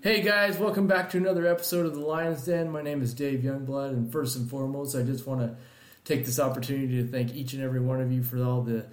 Hey 0.00 0.22
guys, 0.22 0.58
welcome 0.58 0.86
back 0.86 1.10
to 1.10 1.16
another 1.16 1.44
episode 1.44 1.84
of 1.84 1.92
the 1.92 2.00
Lions 2.00 2.44
Den. 2.44 2.70
My 2.70 2.82
name 2.82 3.02
is 3.02 3.12
Dave 3.12 3.40
Youngblood, 3.40 3.88
and 3.88 4.12
first 4.12 4.36
and 4.36 4.48
foremost, 4.48 4.94
I 4.94 5.02
just 5.02 5.26
want 5.26 5.40
to 5.40 5.56
take 6.04 6.24
this 6.24 6.38
opportunity 6.38 7.02
to 7.02 7.08
thank 7.08 7.34
each 7.34 7.52
and 7.52 7.64
every 7.64 7.80
one 7.80 8.00
of 8.00 8.12
you 8.12 8.22
for 8.22 8.40
all 8.40 8.62
the 8.62 8.86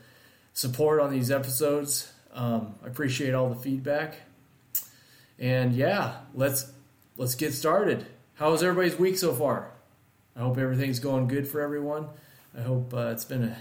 support 0.53 0.99
on 0.99 1.11
these 1.11 1.29
episodes. 1.29 2.11
Um, 2.33 2.73
I 2.83 2.87
appreciate 2.87 3.35
all 3.35 3.49
the 3.49 3.55
feedback, 3.55 4.15
and 5.37 5.75
yeah, 5.75 6.21
let's 6.33 6.71
let's 7.17 7.35
get 7.35 7.53
started. 7.53 8.07
How 8.33 8.49
was 8.49 8.63
everybody's 8.63 8.97
week 8.97 9.19
so 9.19 9.31
far? 9.31 9.69
I 10.35 10.39
hope 10.39 10.57
everything's 10.57 10.99
going 10.99 11.27
good 11.27 11.47
for 11.47 11.61
everyone. 11.61 12.07
I 12.57 12.61
hope 12.61 12.95
uh, 12.95 13.11
it's 13.11 13.25
been 13.25 13.43
a 13.43 13.57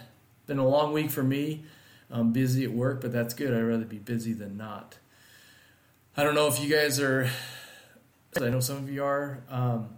been 0.46 0.58
a 0.58 0.66
long 0.66 0.94
week 0.94 1.10
for 1.10 1.22
me. 1.22 1.64
I'm 2.10 2.32
busy 2.32 2.64
at 2.64 2.72
work, 2.72 3.02
but 3.02 3.12
that's 3.12 3.34
good. 3.34 3.52
I'd 3.52 3.60
rather 3.60 3.84
be 3.84 3.98
busy 3.98 4.32
than 4.32 4.56
not. 4.56 4.96
I 6.16 6.22
don't 6.22 6.36
know 6.36 6.46
if 6.46 6.62
you 6.62 6.72
guys 6.72 7.00
are. 7.00 7.28
I 8.40 8.48
know 8.48 8.60
some 8.60 8.76
of 8.76 8.88
you 8.88 9.02
are, 9.02 9.42
um, 9.50 9.88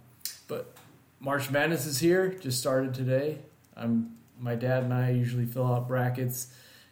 but 0.47 0.73
March 1.19 1.51
Madness 1.51 1.85
is 1.85 1.99
here. 1.99 2.29
Just 2.29 2.59
started 2.59 2.95
today. 2.95 3.37
I'm 3.75 4.17
my 4.39 4.55
dad 4.55 4.81
and 4.81 4.91
I 4.91 5.11
usually 5.11 5.45
fill 5.45 5.71
out 5.71 5.87
brackets 5.87 6.47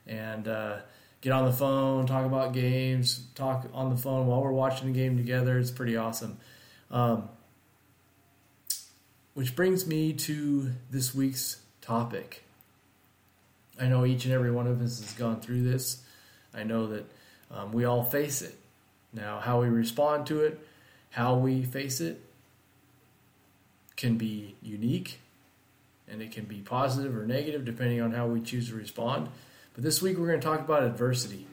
and 0.06 0.48
uh, 0.48 0.78
get 1.22 1.32
on 1.32 1.46
the 1.46 1.52
phone, 1.52 2.06
talk 2.06 2.28
about 2.28 2.54
games, 2.54 3.26
talk 3.34 3.66
on 3.74 3.90
the 3.90 3.98
phone 3.98 4.28
while 4.28 4.44
we're 4.44 4.52
watching 4.52 4.94
the 4.94 4.94
game 4.94 5.18
together. 5.18 5.58
It's 5.58 5.72
pretty 5.72 5.98
awesome. 5.98 6.38
Um, 6.92 7.28
which 9.34 9.56
brings 9.56 9.88
me 9.88 10.14
to 10.14 10.72
this 10.92 11.16
week's 11.16 11.58
topic. 11.82 12.44
I 13.82 13.88
know 13.88 14.06
each 14.06 14.26
and 14.26 14.36
every 14.36 14.52
one 14.52 14.68
of 14.68 14.84
us 14.84 15.00
has 15.00 15.14
gone 15.14 15.42
through 15.42 15.64
this. 15.64 16.04
I 16.54 16.62
know 16.62 16.86
that 16.88 17.06
um, 17.50 17.72
we 17.72 17.86
all 17.86 18.04
face 18.04 18.44
it. 18.44 18.56
Now, 19.16 19.40
how 19.40 19.62
we 19.62 19.70
respond 19.70 20.28
to 20.28 20.42
it, 20.42 20.60
how 21.12 21.36
we 21.36 21.64
face 21.64 22.02
it, 22.02 22.22
can 23.96 24.18
be 24.18 24.56
unique 24.62 25.20
and 26.08 26.22
it 26.22 26.34
can 26.34 26.44
be 26.44 26.58
positive 26.58 27.16
or 27.16 27.26
negative 27.26 27.64
depending 27.64 28.02
on 28.02 28.12
how 28.12 28.28
we 28.28 28.42
choose 28.42 28.70
to 28.70 28.76
respond. 28.76 29.30
But 29.74 29.84
this 29.84 30.02
week 30.02 30.18
we're 30.18 30.28
going 30.28 30.42
to 30.42 30.46
talk 30.46 30.60
about 30.60 30.84
adversity. 30.84 31.48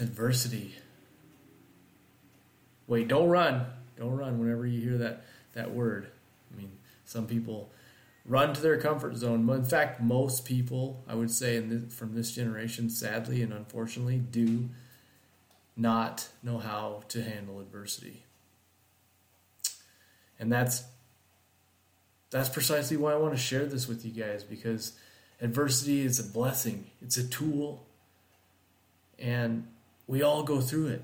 Adversity. 0.00 0.74
Wait, 2.86 3.06
don't 3.06 3.28
run. 3.28 3.66
Don't 3.98 4.16
run 4.16 4.38
whenever 4.38 4.66
you 4.66 4.80
hear 4.80 4.98
that, 4.98 5.24
that 5.52 5.72
word. 5.72 6.08
I 6.52 6.56
mean, 6.56 6.72
some 7.04 7.26
people 7.26 7.70
run 8.26 8.54
to 8.54 8.60
their 8.60 8.78
comfort 8.78 9.16
zone. 9.16 9.48
In 9.48 9.64
fact, 9.64 10.00
most 10.00 10.46
people, 10.46 11.04
I 11.06 11.14
would 11.14 11.30
say, 11.30 11.58
this, 11.58 11.94
from 11.94 12.14
this 12.14 12.32
generation, 12.32 12.88
sadly 12.88 13.42
and 13.42 13.52
unfortunately, 13.52 14.18
do 14.18 14.70
not 15.76 16.28
know 16.42 16.58
how 16.58 17.02
to 17.08 17.22
handle 17.22 17.60
adversity. 17.60 18.24
And 20.38 20.52
that's 20.52 20.84
that's 22.30 22.48
precisely 22.48 22.96
why 22.96 23.12
I 23.12 23.16
want 23.16 23.32
to 23.32 23.40
share 23.40 23.64
this 23.64 23.86
with 23.86 24.04
you 24.04 24.10
guys 24.10 24.42
because 24.42 24.92
adversity 25.40 26.04
is 26.04 26.18
a 26.18 26.24
blessing. 26.24 26.90
It's 27.00 27.16
a 27.16 27.26
tool. 27.26 27.86
And 29.20 29.68
we 30.08 30.22
all 30.22 30.42
go 30.42 30.60
through 30.60 30.88
it. 30.88 31.02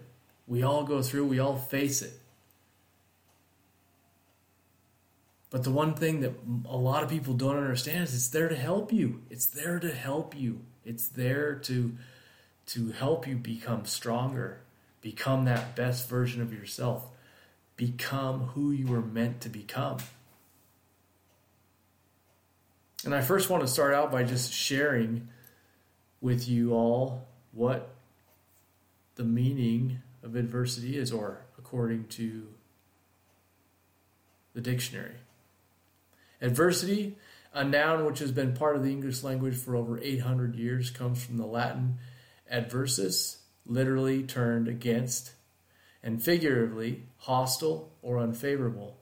We 0.48 0.64
all 0.64 0.82
go 0.82 1.00
through, 1.02 1.26
we 1.26 1.38
all 1.38 1.56
face 1.56 2.02
it. 2.02 2.12
But 5.50 5.62
the 5.62 5.70
one 5.70 5.94
thing 5.94 6.20
that 6.20 6.32
a 6.68 6.76
lot 6.76 7.04
of 7.04 7.10
people 7.10 7.34
don't 7.34 7.56
understand 7.56 8.04
is 8.04 8.14
it's 8.14 8.28
there 8.28 8.48
to 8.48 8.56
help 8.56 8.92
you. 8.92 9.22
It's 9.30 9.46
there 9.46 9.78
to 9.78 9.92
help 9.92 10.36
you. 10.36 10.62
It's 10.84 11.06
there 11.06 11.54
to 11.54 11.96
to 12.72 12.92
help 12.92 13.26
you 13.26 13.34
become 13.34 13.84
stronger, 13.84 14.60
become 15.00 15.44
that 15.44 15.74
best 15.74 16.08
version 16.08 16.40
of 16.40 16.52
yourself, 16.52 17.04
become 17.76 18.40
who 18.54 18.70
you 18.70 18.86
were 18.86 19.00
meant 19.00 19.40
to 19.40 19.48
become. 19.48 19.98
And 23.04 23.12
I 23.14 23.22
first 23.22 23.50
want 23.50 23.62
to 23.62 23.68
start 23.68 23.92
out 23.92 24.12
by 24.12 24.22
just 24.22 24.52
sharing 24.52 25.28
with 26.20 26.48
you 26.48 26.72
all 26.72 27.26
what 27.52 27.94
the 29.16 29.24
meaning 29.24 30.02
of 30.22 30.36
adversity 30.36 30.96
is, 30.96 31.10
or 31.10 31.40
according 31.58 32.04
to 32.08 32.46
the 34.54 34.60
dictionary. 34.60 35.16
Adversity, 36.40 37.16
a 37.52 37.64
noun 37.64 38.04
which 38.04 38.20
has 38.20 38.30
been 38.30 38.54
part 38.54 38.76
of 38.76 38.84
the 38.84 38.90
English 38.90 39.24
language 39.24 39.56
for 39.56 39.74
over 39.74 39.98
800 40.00 40.54
years, 40.54 40.90
comes 40.90 41.24
from 41.24 41.36
the 41.36 41.46
Latin 41.46 41.98
adversus, 42.52 43.38
literally 43.66 44.22
turned 44.22 44.68
against, 44.68 45.32
and 46.02 46.22
figuratively 46.22 47.04
hostile 47.18 47.92
or 48.02 48.18
unfavorable. 48.18 48.96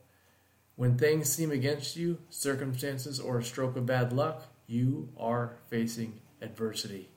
When 0.76 0.96
things 0.96 1.32
seem 1.32 1.50
against 1.50 1.96
you, 1.96 2.18
circumstances, 2.30 3.18
or 3.18 3.38
a 3.38 3.44
stroke 3.44 3.76
of 3.76 3.86
bad 3.86 4.12
luck, 4.12 4.44
you 4.66 5.08
are 5.18 5.56
facing 5.68 6.20
adversity. 6.40 7.08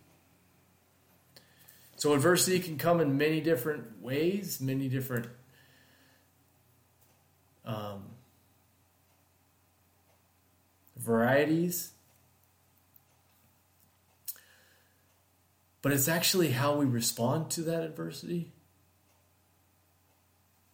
So, 1.96 2.14
adversity 2.14 2.60
can 2.60 2.78
come 2.78 3.00
in 3.00 3.18
many 3.18 3.42
different 3.42 4.02
ways, 4.02 4.60
many 4.60 4.88
different 4.88 5.28
um, 7.66 8.06
varieties. 10.98 11.92
But 15.82 15.94
it's 15.94 16.08
actually 16.08 16.52
how 16.52 16.76
we 16.76 16.86
respond 16.86 17.50
to 17.52 17.62
that 17.64 17.84
adversity 17.84 18.52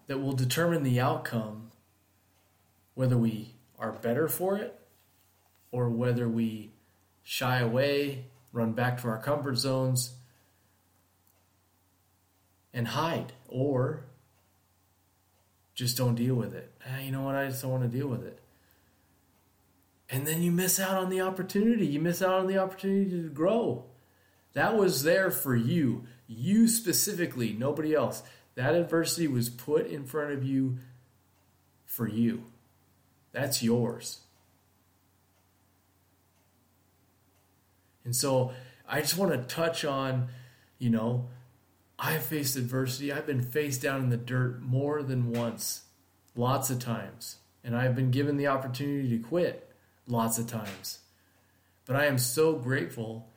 that 0.08 0.20
will 0.20 0.34
determine 0.34 0.84
the 0.84 1.00
outcome, 1.00 1.72
whether 2.96 3.18
we 3.18 3.54
are 3.80 3.92
better 3.92 4.28
for 4.28 4.58
it 4.58 4.80
or 5.72 5.90
whether 5.90 6.28
we 6.28 6.72
shy 7.24 7.60
away, 7.60 8.26
run 8.52 8.74
back 8.74 9.02
to 9.02 9.08
our 9.08 9.22
comfort 9.22 9.58
zones, 9.58 10.14
and 12.74 12.90
hide, 12.90 13.34
or 13.48 14.06
just 15.74 15.98
don't 15.98 16.16
deal 16.16 16.36
with 16.36 16.54
it. 16.54 16.72
Ah, 16.88 17.00
you 17.00 17.12
know 17.12 17.22
what? 17.22 17.36
I 17.36 17.48
just 17.48 17.62
don't 17.62 17.72
want 17.72 17.84
to 17.84 17.98
deal 17.98 18.08
with 18.08 18.26
it. 18.26 18.40
And 20.10 20.26
then 20.26 20.42
you 20.42 20.52
miss 20.52 20.80
out 20.80 20.96
on 20.96 21.10
the 21.10 21.22
opportunity. 21.22 21.86
You 21.86 22.00
miss 22.00 22.22
out 22.22 22.40
on 22.40 22.48
the 22.48 22.58
opportunity 22.58 23.10
to 23.10 23.30
grow. 23.30 23.86
That 24.58 24.76
was 24.76 25.04
there 25.04 25.30
for 25.30 25.56
you, 25.56 26.06
you 26.28 26.68
specifically, 26.68 27.54
nobody 27.54 27.94
else. 27.94 28.24
That 28.56 28.74
adversity 28.74 29.28
was 29.28 29.52
put 29.52 29.86
in 29.86 30.04
front 30.04 30.32
of 30.32 30.44
you 30.44 30.80
for 31.86 32.08
you. 32.08 32.42
That's 33.34 33.62
yours. 33.62 34.22
And 38.04 38.16
so 38.16 38.52
I 38.90 39.02
just 39.02 39.16
want 39.16 39.32
to 39.32 39.56
touch 39.56 39.86
on, 39.86 40.30
you 40.80 40.90
know, 40.90 41.28
I've 42.00 42.24
faced 42.24 42.56
adversity. 42.56 43.14
I've 43.14 43.28
been 43.28 43.44
faced 43.44 43.84
down 43.84 44.02
in 44.02 44.10
the 44.10 44.18
dirt 44.18 44.64
more 44.64 45.04
than 45.04 45.32
once, 45.32 45.84
lots 46.36 46.72
of 46.72 46.80
times. 46.80 47.36
And 47.64 47.78
I've 47.78 47.96
been 47.96 48.10
given 48.10 48.38
the 48.38 48.48
opportunity 48.48 49.08
to 49.10 49.24
quit 49.24 49.72
lots 50.08 50.40
of 50.40 50.48
times. 50.48 50.98
But 51.86 51.96
I 51.96 52.08
am 52.08 52.18
so 52.18 52.54
grateful 52.54 53.30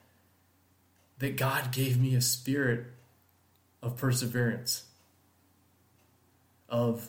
that 1.20 1.36
God 1.36 1.70
gave 1.70 2.00
me 2.00 2.14
a 2.14 2.20
spirit 2.20 2.86
of 3.82 3.96
perseverance, 3.96 4.84
of 6.68 7.08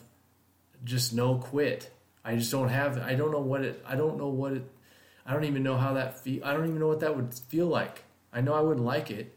just 0.84 1.12
no 1.12 1.36
quit. 1.36 1.90
I 2.24 2.36
just 2.36 2.52
don't 2.52 2.68
have. 2.68 2.98
I 2.98 3.14
don't 3.14 3.32
know 3.32 3.40
what 3.40 3.62
it. 3.62 3.82
I 3.86 3.96
don't 3.96 4.16
know 4.16 4.28
what 4.28 4.52
it. 4.52 4.70
I 5.26 5.32
don't 5.32 5.44
even 5.44 5.62
know 5.62 5.76
how 5.76 5.94
that 5.94 6.20
feel. 6.20 6.44
I 6.44 6.52
don't 6.52 6.66
even 6.66 6.78
know 6.78 6.88
what 6.88 7.00
that 7.00 7.16
would 7.16 7.34
feel 7.34 7.66
like. 7.66 8.04
I 8.32 8.40
know 8.40 8.54
I 8.54 8.60
wouldn't 8.60 8.86
like 8.86 9.10
it 9.10 9.36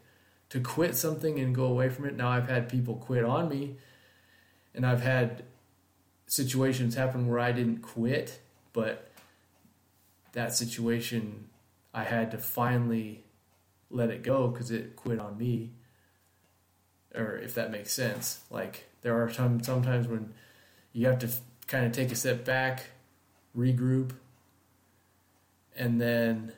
to 0.50 0.60
quit 0.60 0.94
something 0.96 1.38
and 1.38 1.54
go 1.54 1.64
away 1.64 1.88
from 1.88 2.06
it. 2.06 2.16
Now 2.16 2.28
I've 2.28 2.48
had 2.48 2.68
people 2.68 2.94
quit 2.94 3.24
on 3.24 3.48
me, 3.48 3.76
and 4.74 4.86
I've 4.86 5.02
had 5.02 5.42
situations 6.26 6.94
happen 6.94 7.28
where 7.28 7.38
I 7.38 7.52
didn't 7.52 7.78
quit, 7.78 8.40
but 8.72 9.10
that 10.32 10.54
situation 10.54 11.48
I 11.94 12.04
had 12.04 12.30
to 12.32 12.38
finally 12.38 13.25
let 13.90 14.10
it 14.10 14.22
go 14.22 14.48
because 14.48 14.70
it 14.70 14.96
quit 14.96 15.18
on 15.18 15.38
me 15.38 15.70
or 17.14 17.36
if 17.38 17.54
that 17.54 17.70
makes 17.70 17.92
sense 17.92 18.40
like 18.50 18.84
there 19.02 19.22
are 19.22 19.32
some 19.32 19.62
sometimes 19.62 20.08
when 20.08 20.34
you 20.92 21.06
have 21.06 21.18
to 21.18 21.28
kind 21.66 21.86
of 21.86 21.92
take 21.92 22.10
a 22.10 22.16
step 22.16 22.44
back 22.44 22.86
regroup 23.56 24.12
and 25.76 26.00
then 26.00 26.52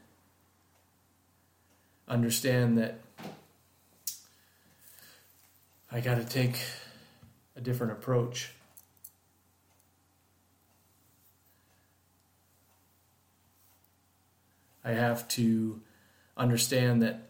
understand 2.09 2.79
that 2.79 3.01
I 5.91 6.01
got 6.01 6.17
to 6.17 6.25
take 6.25 6.59
a 7.57 7.61
different 7.61 7.93
approach. 7.93 8.53
I 14.85 14.93
have 14.93 15.27
to 15.29 15.81
understand 16.39 17.03
that 17.03 17.29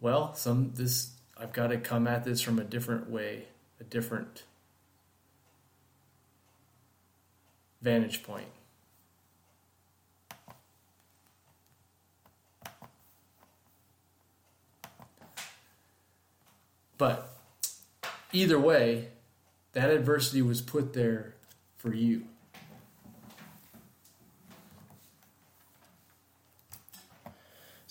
well, 0.00 0.34
some 0.34 0.72
this 0.74 1.12
I've 1.36 1.52
got 1.52 1.68
to 1.68 1.78
come 1.78 2.06
at 2.06 2.24
this 2.24 2.40
from 2.40 2.58
a 2.58 2.64
different 2.64 3.08
way, 3.08 3.44
a 3.80 3.84
different 3.84 4.42
vantage 7.80 8.22
point. 8.22 8.48
But 16.96 17.28
either 18.32 18.58
way, 18.58 19.08
that 19.72 19.90
adversity 19.90 20.42
was 20.42 20.60
put 20.60 20.92
there 20.92 21.34
for 21.76 21.92
you. 21.92 22.26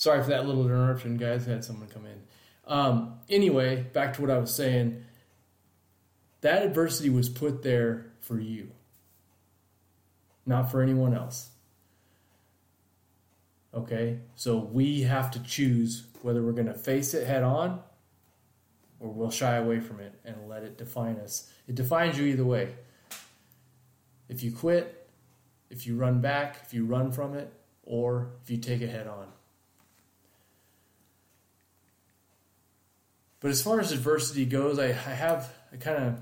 Sorry 0.03 0.21
for 0.21 0.31
that 0.31 0.45
little 0.45 0.65
interruption, 0.65 1.15
guys. 1.15 1.47
I 1.47 1.51
had 1.51 1.63
someone 1.63 1.87
come 1.87 2.05
in. 2.05 2.21
Um, 2.67 3.19
anyway, 3.29 3.83
back 3.93 4.15
to 4.15 4.21
what 4.21 4.29
I 4.29 4.37
was 4.37 4.53
saying. 4.53 5.01
That 6.41 6.61
adversity 6.61 7.09
was 7.09 7.29
put 7.29 7.63
there 7.63 8.11
for 8.19 8.37
you, 8.37 8.71
not 10.45 10.69
for 10.69 10.81
anyone 10.81 11.13
else. 11.13 11.51
Okay? 13.73 14.19
So 14.35 14.57
we 14.57 15.03
have 15.03 15.31
to 15.31 15.39
choose 15.41 16.03
whether 16.21 16.43
we're 16.43 16.51
going 16.51 16.67
to 16.67 16.73
face 16.73 17.13
it 17.13 17.25
head 17.25 17.43
on 17.43 17.79
or 18.99 19.07
we'll 19.07 19.31
shy 19.31 19.55
away 19.55 19.79
from 19.79 20.01
it 20.01 20.19
and 20.25 20.49
let 20.49 20.63
it 20.63 20.77
define 20.77 21.15
us. 21.15 21.49
It 21.65 21.75
defines 21.75 22.17
you 22.17 22.25
either 22.25 22.43
way. 22.43 22.75
If 24.27 24.43
you 24.43 24.51
quit, 24.51 25.07
if 25.69 25.87
you 25.87 25.95
run 25.95 26.19
back, 26.19 26.57
if 26.65 26.73
you 26.73 26.83
run 26.83 27.13
from 27.13 27.35
it, 27.35 27.53
or 27.85 28.31
if 28.43 28.51
you 28.51 28.57
take 28.57 28.81
it 28.81 28.89
head 28.89 29.07
on. 29.07 29.27
But 33.43 33.51
as 33.51 33.61
far 33.61 33.81
as 33.81 33.91
adversity 33.91 34.45
goes, 34.45 34.79
I, 34.79 34.85
I 34.85 34.91
have, 34.91 35.53
I 35.73 35.75
kind 35.75 36.01
of 36.01 36.21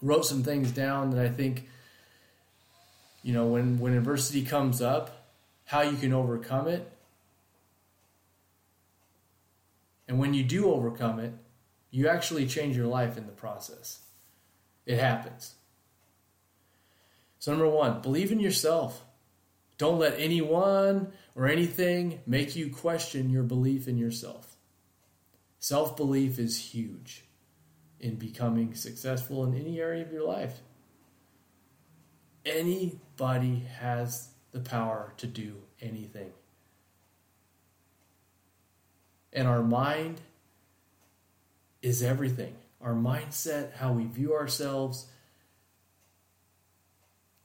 wrote 0.00 0.24
some 0.24 0.44
things 0.44 0.70
down 0.70 1.10
that 1.10 1.26
I 1.26 1.28
think, 1.28 1.68
you 3.24 3.32
know, 3.32 3.46
when, 3.46 3.80
when 3.80 3.94
adversity 3.94 4.44
comes 4.44 4.80
up, 4.80 5.26
how 5.64 5.80
you 5.80 5.96
can 5.96 6.12
overcome 6.12 6.68
it. 6.68 6.88
And 10.06 10.20
when 10.20 10.34
you 10.34 10.44
do 10.44 10.72
overcome 10.72 11.18
it, 11.18 11.32
you 11.90 12.06
actually 12.06 12.46
change 12.46 12.76
your 12.76 12.86
life 12.86 13.18
in 13.18 13.26
the 13.26 13.32
process. 13.32 13.98
It 14.86 15.00
happens. 15.00 15.56
So, 17.40 17.50
number 17.50 17.68
one, 17.68 18.02
believe 18.02 18.30
in 18.30 18.38
yourself. 18.38 19.04
Don't 19.78 19.98
let 19.98 20.20
anyone 20.20 21.12
or 21.34 21.48
anything 21.48 22.20
make 22.24 22.54
you 22.54 22.70
question 22.70 23.30
your 23.30 23.42
belief 23.42 23.88
in 23.88 23.98
yourself. 23.98 24.53
Self 25.64 25.96
belief 25.96 26.38
is 26.38 26.58
huge 26.58 27.24
in 27.98 28.16
becoming 28.16 28.74
successful 28.74 29.44
in 29.44 29.58
any 29.58 29.80
area 29.80 30.02
of 30.02 30.12
your 30.12 30.26
life. 30.28 30.60
Anybody 32.44 33.64
has 33.78 34.28
the 34.52 34.60
power 34.60 35.14
to 35.16 35.26
do 35.26 35.62
anything. 35.80 36.32
And 39.32 39.48
our 39.48 39.62
mind 39.62 40.20
is 41.80 42.02
everything. 42.02 42.56
Our 42.82 42.92
mindset, 42.92 43.72
how 43.72 43.94
we 43.94 44.04
view 44.04 44.34
ourselves, 44.34 45.06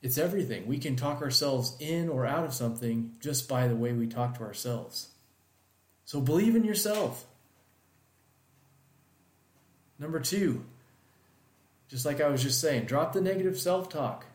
it's 0.01 0.18
everything. 0.18 0.68
We 0.68 0.77
can 0.77 0.98
talk 0.98 1.22
ourselves 1.22 1.77
in 1.80 2.10
or 2.10 2.25
out 2.25 2.44
of 2.44 2.54
something 2.54 3.15
just 3.22 3.48
by 3.48 3.69
the 3.69 3.77
way 3.77 3.94
we 3.94 4.07
talk 4.07 4.38
to 4.39 4.44
ourselves. 4.44 5.07
So 6.04 6.19
believe 6.19 6.57
in 6.57 6.65
yourself. 6.65 7.25
Number 10.00 10.19
two, 10.22 10.66
just 11.90 12.06
like 12.06 12.22
I 12.22 12.30
was 12.30 12.42
just 12.42 12.62
saying, 12.62 12.86
drop 12.86 13.13
the 13.13 13.22
negative 13.22 13.60
self 13.60 13.90
talk. 13.90 14.25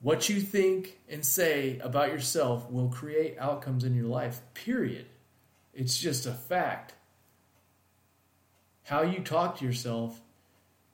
What 0.00 0.28
you 0.28 0.40
think 0.40 0.98
and 1.08 1.24
say 1.24 1.78
about 1.82 2.10
yourself 2.10 2.70
will 2.70 2.88
create 2.88 3.36
outcomes 3.38 3.84
in 3.84 3.94
your 3.94 4.06
life, 4.06 4.40
period. 4.54 5.06
It's 5.74 5.98
just 5.98 6.26
a 6.26 6.32
fact. 6.32 6.94
How 8.84 9.02
you 9.02 9.20
talk 9.20 9.58
to 9.58 9.64
yourself 9.64 10.20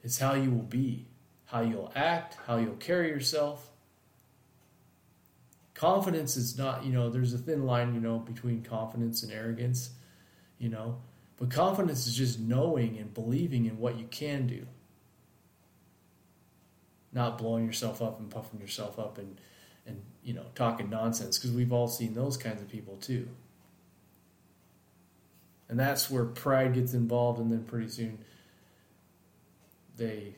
is 0.03 0.19
how 0.19 0.35
you 0.35 0.51
will 0.51 0.63
be, 0.63 1.07
how 1.47 1.61
you'll 1.61 1.93
act, 1.95 2.37
how 2.47 2.57
you'll 2.57 2.77
carry 2.77 3.09
yourself. 3.09 3.71
Confidence 5.75 6.37
is 6.37 6.57
not, 6.57 6.85
you 6.85 6.93
know, 6.93 7.11
there's 7.11 7.35
a 7.35 7.39
thin 7.39 7.67
line, 7.67 7.95
you 7.95 8.01
know, 8.01 8.19
between 8.19 8.63
confidence 8.63 9.23
and 9.23 9.33
arrogance, 9.33 9.91
you 10.59 10.69
know, 10.69 10.99
but 11.37 11.51
confidence 11.51 12.07
is 12.07 12.15
just 12.15 12.39
knowing 12.39 12.99
and 12.99 13.13
believing 13.13 13.67
in 13.67 13.79
what 13.79 13.99
you 13.99 14.07
can 14.07 14.47
do, 14.47 14.67
not 17.13 17.39
blowing 17.39 17.67
yourself 17.67 18.01
up 18.01 18.21
and 18.21 18.31
puffing 18.31 18.61
yourself 18.61 18.99
up 18.99 19.19
and, 19.19 19.41
and 19.87 20.01
you 20.23 20.33
know, 20.33 20.47
talking 20.55 20.89
nonsense 20.89 21.39
because 21.39 21.53
we've 21.53 21.73
all 21.73 21.89
seen 21.89 22.15
those 22.15 22.37
kinds 22.37 22.63
of 22.63 22.69
people 22.69 22.97
too. 22.97 23.29
And 25.69 25.81
that's 25.81 26.11
where 26.11 26.25
pride 26.25 26.75
gets 26.75 26.95
involved, 26.95 27.41
and 27.41 27.51
then 27.51 27.65
pretty 27.65 27.89
soon 27.89 28.19
they, 29.97 30.35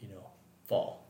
you 0.00 0.08
know, 0.08 0.26
fall. 0.66 1.04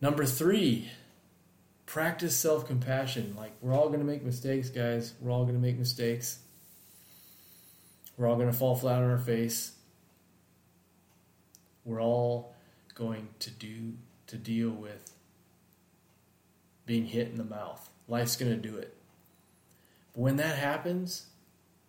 Number 0.00 0.24
three, 0.24 0.90
practice 1.92 2.34
self 2.34 2.66
compassion. 2.66 3.34
Like, 3.36 3.52
we're 3.60 3.74
all 3.74 3.88
going 3.88 4.00
to 4.00 4.06
make 4.06 4.24
mistakes, 4.24 4.70
guys. 4.70 5.12
We're 5.20 5.30
all 5.30 5.42
going 5.42 5.56
to 5.56 5.60
make 5.60 5.78
mistakes. 5.78 6.38
We're 8.16 8.28
all 8.28 8.36
going 8.36 8.50
to 8.50 8.56
fall 8.56 8.74
flat 8.74 9.02
on 9.02 9.10
our 9.10 9.18
face. 9.18 9.72
We're 11.84 12.00
all 12.00 12.54
going 12.94 13.28
to 13.40 13.50
do 13.50 13.92
to 14.28 14.36
deal 14.38 14.70
with 14.70 15.12
being 16.86 17.04
hit 17.04 17.28
in 17.28 17.36
the 17.36 17.44
mouth. 17.44 17.90
Life's 18.08 18.36
going 18.36 18.52
to 18.52 18.68
do 18.68 18.78
it. 18.78 18.96
But 20.14 20.20
when 20.22 20.36
that 20.36 20.56
happens, 20.56 21.26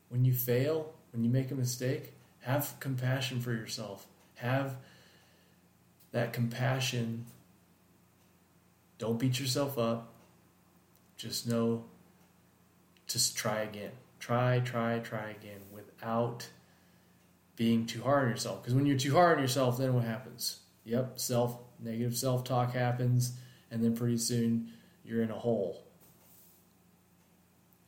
when 0.09 0.25
you 0.25 0.33
fail, 0.33 0.91
when 1.13 1.23
you 1.23 1.29
make 1.29 1.49
a 1.49 1.55
mistake, 1.55 2.11
have 2.41 2.75
compassion 2.81 3.39
for 3.39 3.53
yourself. 3.53 4.05
Have 4.35 4.75
that 6.11 6.33
compassion. 6.33 7.25
Don't 9.03 9.19
beat 9.19 9.37
yourself 9.37 9.77
up. 9.77 10.13
Just 11.17 11.45
know 11.45 11.83
just 13.05 13.35
try 13.35 13.59
again. 13.59 13.91
Try, 14.17 14.61
try, 14.61 14.99
try 14.99 15.31
again 15.31 15.59
without 15.73 16.47
being 17.57 17.85
too 17.85 18.01
hard 18.01 18.23
on 18.23 18.29
yourself. 18.29 18.61
Because 18.61 18.73
when 18.73 18.85
you're 18.85 18.97
too 18.97 19.13
hard 19.13 19.35
on 19.35 19.43
yourself, 19.43 19.77
then 19.77 19.93
what 19.93 20.05
happens? 20.05 20.61
Yep, 20.85 21.19
self 21.19 21.59
negative 21.81 22.15
self 22.15 22.45
talk 22.45 22.71
happens, 22.71 23.33
and 23.69 23.83
then 23.83 23.93
pretty 23.93 24.17
soon 24.17 24.71
you're 25.03 25.21
in 25.21 25.31
a 25.31 25.37
hole. 25.37 25.83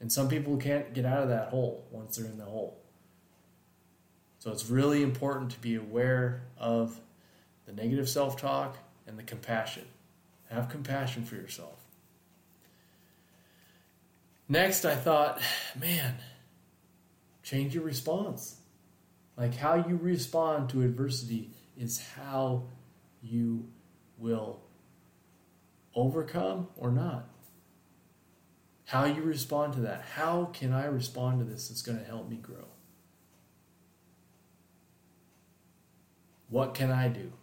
And 0.02 0.12
some 0.12 0.28
people 0.28 0.58
can't 0.58 0.94
get 0.94 1.06
out 1.06 1.24
of 1.24 1.30
that 1.30 1.48
hole 1.48 1.88
once 1.92 2.18
they're 2.18 2.26
in 2.26 2.38
the 2.38 2.44
hole. 2.44 2.78
So 4.40 4.52
it's 4.52 4.70
really 4.70 5.02
important 5.02 5.52
to 5.52 5.60
be 5.60 5.76
aware 5.76 6.44
of 6.58 7.00
the 7.66 7.72
negative 7.72 8.10
self 8.10 8.36
talk 8.36 8.76
and 9.08 9.18
the 9.18 9.24
compassion. 9.24 9.86
Have 10.56 10.70
compassion 10.70 11.26
for 11.26 11.36
yourself. 11.36 11.84
Next, 14.48 14.86
I 14.86 14.96
thought, 14.96 15.42
man, 15.80 16.16
change 17.44 17.76
your 17.76 17.84
response. 17.84 18.56
Like 19.36 19.54
how 19.54 19.76
you 19.76 19.98
respond 19.98 20.70
to 20.70 20.82
adversity 20.82 21.52
is 21.78 22.02
how 22.16 22.68
you 23.22 23.68
will 24.18 24.62
overcome 25.94 26.70
or 26.78 26.90
not. 26.90 27.28
How 28.86 29.04
you 29.04 29.24
respond 29.24 29.74
to 29.74 29.82
that. 29.82 30.04
How 30.14 30.46
can 30.54 30.72
I 30.72 30.86
respond 30.86 31.40
to 31.40 31.46
this 31.46 31.68
that's 31.68 31.82
going 31.82 32.00
to 32.00 32.06
help 32.06 32.30
me 32.30 32.38
grow? 32.38 32.68
What 36.48 36.76
can 36.76 36.92
I 36.92 37.10
do? 37.10 37.34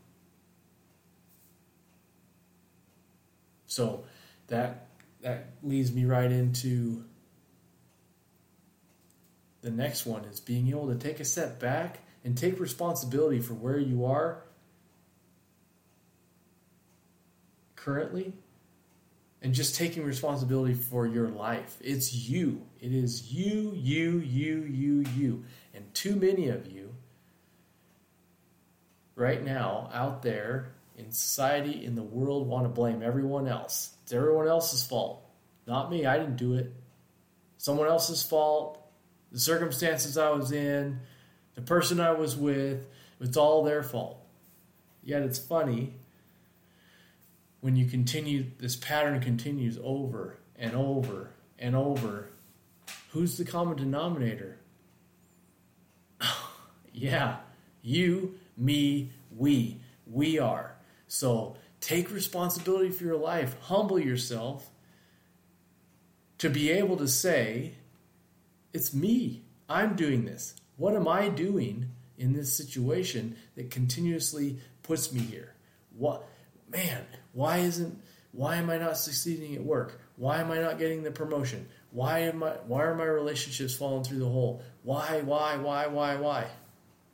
So 3.73 4.05
that 4.49 4.89
that 5.23 5.47
leads 5.63 5.93
me 5.93 6.05
right 6.05 6.31
into 6.31 7.05
the 9.63 9.71
next 9.71 10.05
one 10.05 10.25
is 10.25 10.41
being 10.41 10.69
able 10.69 10.89
to 10.89 10.97
take 10.97 11.21
a 11.21 11.25
step 11.25 11.59
back 11.59 12.01
and 12.25 12.37
take 12.37 12.61
responsibility 12.61 13.41
for 13.41 13.55
where 13.55 13.79
you 13.79 14.05
are 14.05 14.43
currently 17.77 18.35
and 19.41 19.55
just 19.55 19.77
taking 19.77 20.05
responsibility 20.05 20.75
for 20.75 21.07
your 21.07 21.29
life. 21.29 21.79
It's 21.81 22.13
you. 22.13 22.67
It 22.81 22.93
is 22.93 23.33
you, 23.33 23.73
you, 23.75 24.19
you, 24.19 24.65
you, 24.65 25.05
you. 25.17 25.45
And 25.73 25.95
too 25.95 26.17
many 26.17 26.49
of 26.49 26.71
you 26.71 26.95
right 29.15 29.43
now 29.43 29.89
out 29.95 30.23
there 30.23 30.73
in 30.97 31.11
society, 31.11 31.85
in 31.85 31.95
the 31.95 32.03
world, 32.03 32.47
want 32.47 32.65
to 32.65 32.69
blame 32.69 33.03
everyone 33.03 33.49
else. 33.49 33.95
It's 34.03 34.13
everyone 34.13 34.49
else's 34.49 34.85
fault. 34.85 35.25
not 35.67 35.91
me. 35.91 36.07
I 36.07 36.19
didn't 36.19 36.37
do 36.37 36.55
it. 36.55 36.73
Someone 37.59 37.89
else's 37.89 38.23
fault. 38.23 38.79
The 39.31 39.39
circumstances 39.39 40.19
I 40.19 40.31
was 40.31 40.53
in, 40.53 41.01
the 41.55 41.63
person 41.63 42.01
I 42.01 42.13
was 42.13 42.37
with, 42.37 42.87
it's 43.19 43.37
all 43.37 43.65
their 43.65 43.83
fault. 43.83 44.19
Yet 45.03 45.23
it's 45.23 45.39
funny 45.39 45.95
when 47.61 47.77
you 47.77 47.87
continue, 47.87 48.47
this 48.59 48.77
pattern 48.77 49.21
continues 49.21 49.79
over 49.83 50.37
and 50.57 50.75
over 50.75 51.31
and 51.59 51.75
over. 51.75 52.29
Who's 53.13 53.39
the 53.39 53.45
common 53.45 53.77
denominator? 53.77 54.59
yeah, 56.93 57.37
you, 57.81 58.35
me, 58.57 59.13
we. 59.35 59.79
We 60.07 60.39
are. 60.39 60.72
So 61.13 61.57
take 61.83 62.11
responsibility 62.11 62.89
for 62.89 63.05
your 63.05 63.19
life, 63.19 63.55
humble 63.61 64.01
yourself 64.01 64.71
to 66.39 66.49
be 66.49 66.71
able 66.71 66.97
to 66.97 67.07
say, 67.07 67.75
It's 68.73 68.95
me. 68.95 69.43
I'm 69.69 69.95
doing 69.95 70.25
this. 70.25 70.55
What 70.79 70.97
am 70.97 71.07
I 71.07 71.29
doing 71.29 71.91
in 72.17 72.33
this 72.33 72.57
situation 72.57 73.37
that 73.57 73.71
continuously 73.71 74.57
puts 74.83 75.13
me 75.13 75.21
here? 75.21 75.53
What 75.99 76.27
man, 76.71 77.05
why 77.35 77.59
isn't 77.59 78.01
why 78.31 78.57
am 78.57 78.71
I 78.71 78.79
not 78.79 78.97
succeeding 78.97 79.55
at 79.55 79.63
work? 79.63 80.01
Why 80.17 80.41
am 80.41 80.51
I 80.51 80.61
not 80.61 80.79
getting 80.79 81.03
the 81.03 81.11
promotion? 81.11 81.69
Why 81.91 82.21
am 82.21 82.43
I 82.43 82.53
why 82.67 82.85
are 82.85 82.95
my 82.95 83.05
relationships 83.05 83.75
falling 83.75 84.03
through 84.03 84.21
the 84.21 84.25
hole? 84.25 84.63
Why, 84.83 85.21
why, 85.21 85.59
why, 85.59 85.89
why, 85.89 86.17
why? 86.17 86.47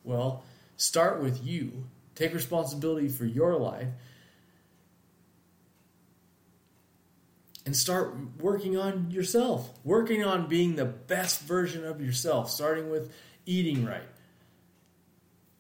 Well, 0.04 0.44
start 0.76 1.20
with 1.20 1.44
you. 1.44 1.86
Take 2.18 2.34
responsibility 2.34 3.06
for 3.08 3.24
your 3.24 3.54
life. 3.54 3.90
And 7.64 7.76
start 7.76 8.16
working 8.40 8.76
on 8.76 9.12
yourself, 9.12 9.70
working 9.84 10.24
on 10.24 10.48
being 10.48 10.74
the 10.74 10.84
best 10.84 11.42
version 11.42 11.84
of 11.84 12.00
yourself, 12.00 12.50
starting 12.50 12.90
with 12.90 13.12
eating 13.46 13.84
right, 13.84 14.02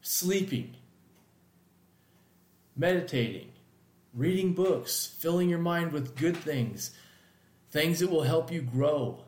sleeping, 0.00 0.74
meditating, 2.74 3.52
reading 4.12 4.52
books, 4.52 5.14
filling 5.16 5.48
your 5.48 5.60
mind 5.60 5.92
with 5.92 6.16
good 6.16 6.36
things, 6.36 6.90
things 7.70 8.00
that 8.00 8.10
will 8.10 8.24
help 8.24 8.50
you 8.50 8.62
grow. 8.62 9.22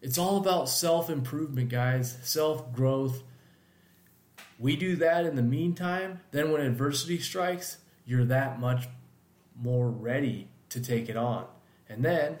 It's 0.00 0.16
all 0.16 0.38
about 0.38 0.70
self 0.70 1.10
improvement, 1.10 1.68
guys, 1.68 2.16
self 2.22 2.72
growth. 2.72 3.22
We 4.60 4.76
do 4.76 4.94
that 4.96 5.24
in 5.24 5.36
the 5.36 5.42
meantime, 5.42 6.20
then 6.32 6.52
when 6.52 6.60
adversity 6.60 7.18
strikes, 7.18 7.78
you're 8.04 8.26
that 8.26 8.60
much 8.60 8.88
more 9.58 9.88
ready 9.88 10.48
to 10.68 10.80
take 10.80 11.08
it 11.08 11.16
on. 11.16 11.46
And 11.88 12.04
then 12.04 12.40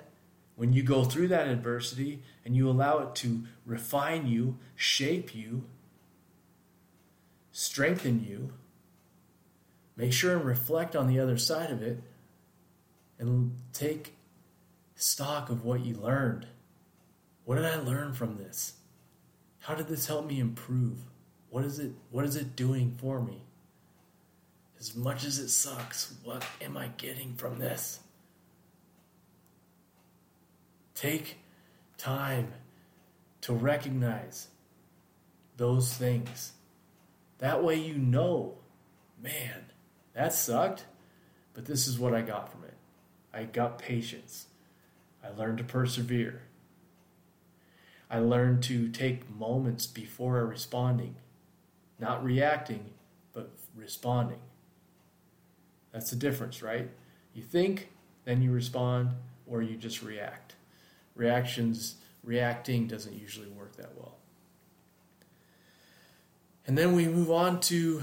when 0.54 0.74
you 0.74 0.82
go 0.82 1.04
through 1.04 1.28
that 1.28 1.48
adversity 1.48 2.22
and 2.44 2.54
you 2.54 2.68
allow 2.68 2.98
it 2.98 3.14
to 3.16 3.44
refine 3.64 4.26
you, 4.26 4.58
shape 4.76 5.34
you, 5.34 5.64
strengthen 7.52 8.22
you, 8.22 8.52
make 9.96 10.12
sure 10.12 10.36
and 10.36 10.44
reflect 10.44 10.94
on 10.94 11.06
the 11.06 11.18
other 11.18 11.38
side 11.38 11.70
of 11.70 11.82
it 11.82 12.02
and 13.18 13.56
take 13.72 14.14
stock 14.94 15.48
of 15.48 15.64
what 15.64 15.86
you 15.86 15.94
learned. 15.94 16.46
What 17.46 17.56
did 17.56 17.64
I 17.64 17.76
learn 17.76 18.12
from 18.12 18.36
this? 18.36 18.74
How 19.60 19.74
did 19.74 19.88
this 19.88 20.06
help 20.06 20.26
me 20.26 20.38
improve? 20.38 20.98
What 21.50 21.64
is 21.64 21.78
it 21.78 21.92
what 22.10 22.24
is 22.24 22.36
it 22.36 22.56
doing 22.56 22.96
for 22.98 23.20
me? 23.20 23.42
As 24.78 24.96
much 24.96 25.24
as 25.24 25.38
it 25.38 25.50
sucks, 25.50 26.14
what 26.24 26.44
am 26.62 26.76
I 26.76 26.88
getting 26.96 27.34
from 27.34 27.58
this? 27.58 28.00
Take 30.94 31.36
time 31.98 32.52
to 33.42 33.52
recognize 33.52 34.48
those 35.56 35.92
things. 35.92 36.52
That 37.38 37.62
way 37.62 37.76
you 37.76 37.94
know, 37.94 38.58
man, 39.22 39.66
that 40.14 40.32
sucked, 40.32 40.84
but 41.52 41.66
this 41.66 41.86
is 41.86 41.98
what 41.98 42.14
I 42.14 42.22
got 42.22 42.50
from 42.50 42.64
it. 42.64 42.74
I 43.32 43.44
got 43.44 43.78
patience. 43.78 44.46
I 45.22 45.28
learned 45.30 45.58
to 45.58 45.64
persevere. 45.64 46.42
I 48.10 48.18
learned 48.18 48.62
to 48.64 48.88
take 48.88 49.30
moments 49.30 49.86
before 49.86 50.44
responding, 50.46 51.16
not 52.00 52.24
reacting, 52.24 52.90
but 53.32 53.50
responding. 53.76 54.40
That's 55.92 56.10
the 56.10 56.16
difference, 56.16 56.62
right? 56.62 56.88
You 57.34 57.42
think, 57.42 57.90
then 58.24 58.42
you 58.42 58.52
respond, 58.52 59.10
or 59.46 59.62
you 59.62 59.76
just 59.76 60.02
react. 60.02 60.54
Reactions, 61.14 61.96
reacting 62.22 62.86
doesn't 62.86 63.18
usually 63.18 63.48
work 63.48 63.76
that 63.76 63.90
well. 63.96 64.16
And 66.66 66.78
then 66.78 66.94
we 66.94 67.08
move 67.08 67.30
on 67.30 67.60
to 67.62 68.02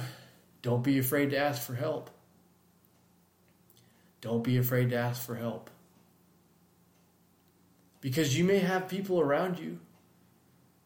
don't 0.62 0.84
be 0.84 1.00
afraid 1.00 1.30
to 1.32 1.38
ask 1.38 1.62
for 1.62 1.75
help. 1.75 2.10
Don't 4.20 4.44
be 4.44 4.58
afraid 4.58 4.89
to 4.89 4.98
ask 4.98 5.22
for 5.22 5.36
help. 5.36 5.70
Because 8.01 8.38
you 8.38 8.44
may 8.44 8.60
have 8.60 8.88
people 8.88 9.20
around 9.20 9.60
you 9.60 9.80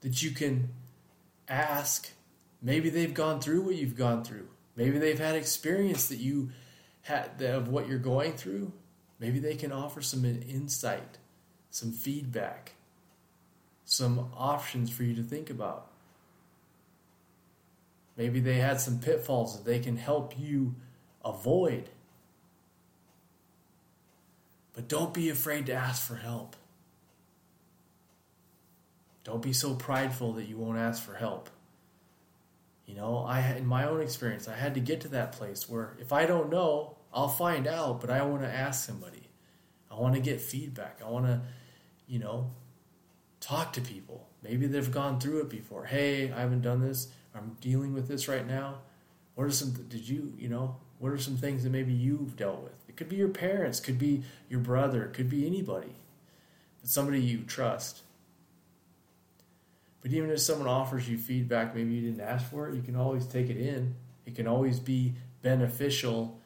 that 0.01 0.21
you 0.21 0.31
can 0.31 0.69
ask. 1.47 2.11
Maybe 2.61 2.89
they've 2.89 3.13
gone 3.13 3.41
through 3.41 3.61
what 3.61 3.75
you've 3.75 3.97
gone 3.97 4.23
through. 4.23 4.47
Maybe 4.75 4.99
they've 4.99 5.19
had 5.19 5.35
experience 5.35 6.07
that 6.09 6.19
you 6.19 6.51
had 7.01 7.41
of 7.41 7.67
what 7.67 7.87
you're 7.87 7.99
going 7.99 8.33
through. 8.33 8.71
Maybe 9.19 9.39
they 9.39 9.55
can 9.55 9.71
offer 9.71 10.01
some 10.01 10.25
insight, 10.25 11.17
some 11.69 11.91
feedback, 11.91 12.73
some 13.85 14.31
options 14.35 14.89
for 14.89 15.03
you 15.03 15.15
to 15.15 15.23
think 15.23 15.49
about. 15.49 15.87
Maybe 18.17 18.39
they 18.39 18.55
had 18.55 18.79
some 18.79 18.99
pitfalls 18.99 19.57
that 19.57 19.65
they 19.65 19.79
can 19.79 19.97
help 19.97 20.37
you 20.37 20.75
avoid. 21.25 21.89
But 24.73 24.87
don't 24.87 25.13
be 25.13 25.29
afraid 25.29 25.65
to 25.67 25.73
ask 25.73 26.05
for 26.07 26.15
help. 26.15 26.55
Don't 29.23 29.41
be 29.41 29.53
so 29.53 29.75
prideful 29.75 30.33
that 30.33 30.45
you 30.45 30.57
won't 30.57 30.77
ask 30.77 31.03
for 31.03 31.15
help. 31.15 31.49
You 32.91 32.97
know, 32.97 33.19
I 33.19 33.39
in 33.53 33.65
my 33.65 33.87
own 33.87 34.01
experience, 34.01 34.49
I 34.49 34.55
had 34.55 34.73
to 34.73 34.81
get 34.81 34.99
to 35.01 35.07
that 35.09 35.31
place 35.31 35.69
where 35.69 35.95
if 36.01 36.11
I 36.11 36.25
don't 36.25 36.49
know, 36.49 36.97
I'll 37.13 37.29
find 37.29 37.65
out, 37.65 38.01
but 38.01 38.09
I 38.09 38.21
want 38.23 38.41
to 38.41 38.49
ask 38.49 38.85
somebody. 38.85 39.29
I 39.89 39.95
want 39.95 40.15
to 40.15 40.19
get 40.19 40.41
feedback. 40.41 40.99
I 41.05 41.09
want 41.09 41.25
to, 41.25 41.41
you 42.05 42.19
know, 42.19 42.51
talk 43.39 43.71
to 43.73 43.81
people. 43.81 44.27
Maybe 44.43 44.67
they've 44.67 44.91
gone 44.91 45.21
through 45.21 45.39
it 45.39 45.49
before. 45.49 45.85
Hey, 45.85 46.33
I 46.33 46.41
haven't 46.41 46.63
done 46.63 46.81
this. 46.81 47.07
I'm 47.33 47.55
dealing 47.61 47.93
with 47.93 48.09
this 48.09 48.27
right 48.27 48.45
now. 48.45 48.79
What 49.35 49.47
are 49.47 49.51
some 49.51 49.71
did 49.71 50.09
you, 50.09 50.33
you 50.37 50.49
know, 50.49 50.75
what 50.99 51.13
are 51.13 51.17
some 51.17 51.37
things 51.37 51.63
that 51.63 51.69
maybe 51.69 51.93
you've 51.93 52.35
dealt 52.35 52.61
with? 52.61 52.75
It 52.89 52.97
could 52.97 53.07
be 53.07 53.15
your 53.15 53.29
parents, 53.29 53.79
could 53.79 53.99
be 53.99 54.23
your 54.49 54.59
brother, 54.59 55.05
could 55.13 55.29
be 55.29 55.47
anybody. 55.47 55.95
Somebody 56.83 57.21
you 57.21 57.43
trust. 57.43 58.01
But 60.01 60.11
even 60.11 60.31
if 60.31 60.39
someone 60.39 60.67
offers 60.67 61.07
you 61.07 61.17
feedback, 61.17 61.75
maybe 61.75 61.93
you 61.93 62.01
didn't 62.01 62.21
ask 62.21 62.49
for 62.49 62.69
it, 62.69 62.75
you 62.75 62.81
can 62.81 62.95
always 62.95 63.25
take 63.25 63.49
it 63.49 63.57
in. 63.57 63.95
It 64.25 64.35
can 64.35 64.47
always 64.47 64.79
be 64.79 65.13
beneficial 65.41 66.39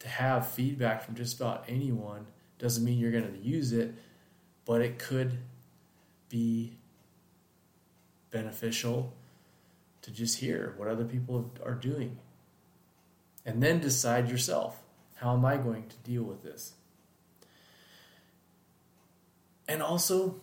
to 0.00 0.08
have 0.08 0.48
feedback 0.48 1.02
from 1.02 1.14
just 1.14 1.36
about 1.40 1.64
anyone. 1.68 2.26
Doesn't 2.58 2.84
mean 2.84 2.98
you're 2.98 3.12
going 3.12 3.32
to 3.32 3.38
use 3.38 3.72
it, 3.72 3.94
but 4.64 4.80
it 4.80 4.98
could 4.98 5.38
be 6.28 6.76
beneficial 8.30 9.12
to 10.02 10.10
just 10.10 10.38
hear 10.38 10.74
what 10.76 10.88
other 10.88 11.04
people 11.04 11.50
are 11.64 11.74
doing. 11.74 12.18
And 13.44 13.62
then 13.62 13.80
decide 13.80 14.30
yourself 14.30 14.82
how 15.16 15.34
am 15.34 15.44
I 15.44 15.58
going 15.58 15.86
to 15.86 15.96
deal 15.98 16.22
with 16.22 16.42
this? 16.42 16.72
And 19.68 19.82
also, 19.82 20.40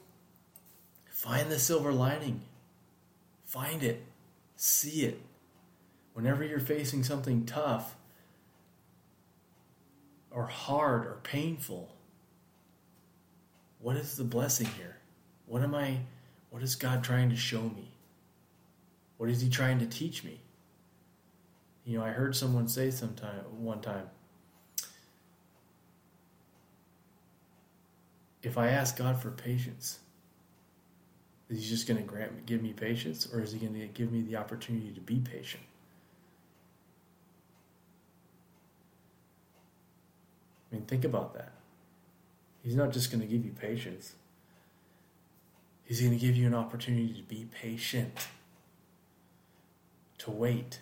Find 1.18 1.50
the 1.50 1.58
silver 1.58 1.92
lining. 1.92 2.42
Find 3.44 3.82
it. 3.82 4.04
See 4.56 5.02
it. 5.02 5.20
Whenever 6.14 6.44
you're 6.44 6.60
facing 6.60 7.04
something 7.04 7.44
tough 7.44 7.96
or 10.30 10.46
hard 10.46 11.08
or 11.08 11.18
painful, 11.24 11.96
what 13.80 13.98
is 13.98 14.16
the 14.16 14.24
blessing 14.24 14.68
here? 14.78 14.98
What 15.48 15.64
am 15.64 15.74
I 15.74 16.02
what 16.52 16.62
is 16.62 16.76
God 16.76 17.04
trying 17.04 17.32
to 17.32 17.36
show 17.36 17.64
me? 17.64 17.90
What 19.18 19.32
is 19.32 19.42
he 19.42 19.50
trying 19.50 19.80
to 19.80 19.88
teach 19.88 20.24
me? 20.24 20.40
You 21.84 21.98
know, 21.98 22.06
I 22.06 22.10
heard 22.10 22.36
someone 22.36 22.68
say 22.68 22.92
sometime 22.92 23.40
one 23.58 23.82
time 23.82 24.12
if 28.44 28.56
I 28.56 28.68
ask 28.68 28.96
God 28.96 29.20
for 29.20 29.32
patience, 29.32 29.98
is 31.50 31.64
he 31.64 31.70
just 31.70 31.88
going 31.88 31.98
to 31.98 32.04
grant 32.04 32.46
give 32.46 32.62
me 32.62 32.74
patience, 32.74 33.28
or 33.32 33.42
is 33.42 33.52
he 33.52 33.60
going 33.60 33.74
to 33.74 33.88
give 33.88 34.12
me 34.12 34.22
the 34.22 34.36
opportunity 34.36 34.92
to 34.92 35.02
be 35.02 35.20
patient? 35.20 35.64
I 40.72 40.76
mean, 40.76 40.86
think 40.86 41.06
about 41.06 41.34
that. 41.36 41.54
He's 42.64 42.76
not 42.76 42.92
just 42.92 43.12
going 43.12 43.22
to 43.22 43.28
give 43.28 43.46
you 43.46 43.52
patience. 43.52 44.14
He's 45.86 46.02
going 46.02 46.12
to 46.12 46.20
give 46.20 46.36
you 46.36 46.48
an 46.48 46.54
opportunity 46.54 47.14
to 47.14 47.24
be 47.24 47.48
patient, 47.50 48.28
to 50.18 50.32
wait. 50.32 50.82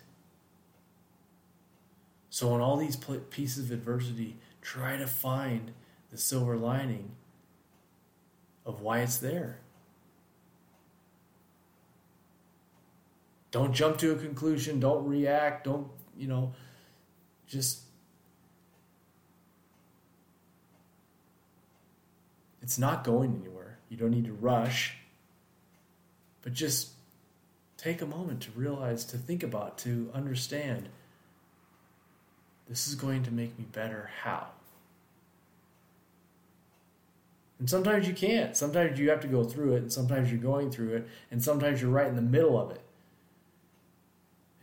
So, 2.28 2.56
in 2.56 2.60
all 2.60 2.76
these 2.76 2.96
pieces 3.30 3.66
of 3.66 3.70
adversity, 3.70 4.36
try 4.60 4.96
to 4.96 5.06
find 5.06 5.72
the 6.10 6.18
silver 6.18 6.56
lining 6.56 7.12
of 8.64 8.80
why 8.80 8.98
it's 8.98 9.18
there. 9.18 9.60
Don't 13.56 13.72
jump 13.72 13.96
to 13.96 14.12
a 14.12 14.16
conclusion. 14.16 14.80
Don't 14.80 15.06
react. 15.06 15.64
Don't, 15.64 15.88
you 16.14 16.28
know, 16.28 16.52
just. 17.46 17.80
It's 22.60 22.78
not 22.78 23.02
going 23.02 23.34
anywhere. 23.34 23.78
You 23.88 23.96
don't 23.96 24.10
need 24.10 24.26
to 24.26 24.34
rush. 24.34 24.98
But 26.42 26.52
just 26.52 26.90
take 27.78 28.02
a 28.02 28.06
moment 28.06 28.42
to 28.42 28.50
realize, 28.50 29.06
to 29.06 29.16
think 29.16 29.42
about, 29.42 29.78
to 29.78 30.10
understand 30.12 30.90
this 32.68 32.86
is 32.86 32.94
going 32.94 33.22
to 33.22 33.30
make 33.30 33.58
me 33.58 33.64
better. 33.72 34.10
How? 34.22 34.48
And 37.58 37.70
sometimes 37.70 38.06
you 38.06 38.12
can't. 38.12 38.54
Sometimes 38.54 38.98
you 38.98 39.08
have 39.08 39.20
to 39.20 39.28
go 39.28 39.44
through 39.44 39.76
it, 39.76 39.82
and 39.82 39.90
sometimes 39.90 40.30
you're 40.30 40.42
going 40.42 40.70
through 40.70 40.96
it, 40.96 41.08
and 41.30 41.42
sometimes 41.42 41.80
you're 41.80 41.90
right 41.90 42.06
in 42.06 42.16
the 42.16 42.20
middle 42.20 42.60
of 42.60 42.70
it. 42.70 42.82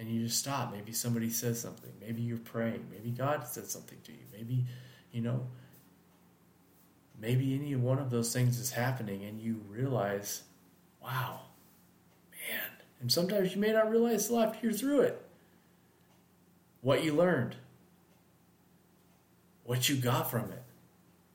And 0.03 0.13
you 0.13 0.25
just 0.25 0.39
stop. 0.39 0.73
Maybe 0.73 0.91
somebody 0.91 1.29
says 1.29 1.61
something. 1.61 1.91
Maybe 2.01 2.21
you're 2.21 2.37
praying. 2.37 2.87
Maybe 2.91 3.11
God 3.11 3.47
said 3.47 3.67
something 3.67 3.97
to 4.03 4.11
you. 4.11 4.17
Maybe, 4.33 4.65
you 5.13 5.21
know, 5.21 5.47
maybe 7.21 7.55
any 7.55 7.75
one 7.75 7.99
of 7.99 8.09
those 8.09 8.33
things 8.33 8.59
is 8.59 8.71
happening, 8.71 9.23
and 9.23 9.39
you 9.39 9.61
realize, 9.69 10.43
wow, 11.01 11.39
man. 12.31 12.71
And 12.99 13.09
sometimes 13.09 13.55
you 13.55 13.61
may 13.61 13.71
not 13.71 13.89
realize 13.89 14.27
till 14.27 14.41
after 14.41 14.59
you're 14.61 14.73
through 14.73 15.01
it 15.01 15.25
what 16.81 17.03
you 17.03 17.13
learned, 17.13 17.55
what 19.63 19.87
you 19.87 19.95
got 19.95 20.29
from 20.29 20.51
it, 20.51 20.63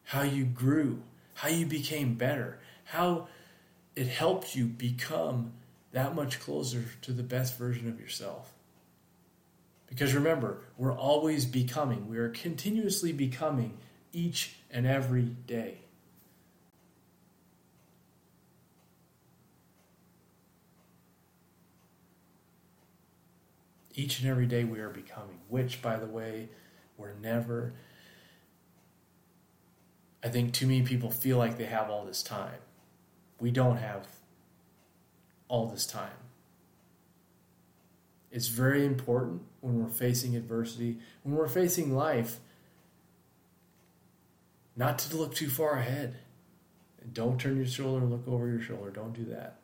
how 0.04 0.22
you 0.22 0.44
grew 0.44 1.02
how 1.38 1.48
you 1.48 1.64
became 1.66 2.14
better, 2.14 2.58
how 2.82 3.28
it 3.94 4.08
helped 4.08 4.56
you 4.56 4.64
become 4.64 5.52
that 5.92 6.12
much 6.12 6.40
closer 6.40 6.84
to 7.00 7.12
the 7.12 7.22
best 7.22 7.56
version 7.56 7.88
of 7.88 8.00
yourself. 8.00 8.52
Because 9.88 10.14
remember, 10.14 10.62
we're 10.76 10.96
always 10.96 11.46
becoming, 11.46 12.08
we 12.08 12.18
are 12.18 12.28
continuously 12.28 13.12
becoming 13.12 13.78
each 14.12 14.56
and 14.70 14.86
every 14.86 15.22
day. 15.22 15.78
Each 23.94 24.20
and 24.20 24.28
every 24.28 24.46
day 24.46 24.62
we 24.62 24.78
are 24.78 24.90
becoming, 24.90 25.40
which, 25.48 25.82
by 25.82 25.96
the 25.96 26.06
way, 26.06 26.50
we're 26.96 27.14
never 27.14 27.72
I 30.22 30.28
think 30.28 30.52
too 30.52 30.66
many 30.66 30.82
people 30.82 31.10
feel 31.10 31.38
like 31.38 31.58
they 31.58 31.66
have 31.66 31.90
all 31.90 32.04
this 32.04 32.22
time. 32.22 32.58
We 33.40 33.50
don't 33.50 33.76
have 33.76 34.06
all 35.46 35.66
this 35.66 35.86
time. 35.86 36.10
It's 38.30 38.48
very 38.48 38.84
important 38.84 39.42
when 39.60 39.82
we're 39.82 39.90
facing 39.90 40.36
adversity, 40.36 40.98
when 41.22 41.34
we're 41.34 41.48
facing 41.48 41.94
life, 41.94 42.38
not 44.76 44.98
to 45.00 45.16
look 45.16 45.34
too 45.34 45.48
far 45.48 45.78
ahead. 45.78 46.16
don't 47.12 47.40
turn 47.40 47.56
your 47.56 47.66
shoulder 47.66 48.02
and 48.02 48.12
look 48.12 48.28
over 48.28 48.48
your 48.48 48.60
shoulder. 48.60 48.90
Don't 48.90 49.12
do 49.12 49.24
that. 49.24 49.56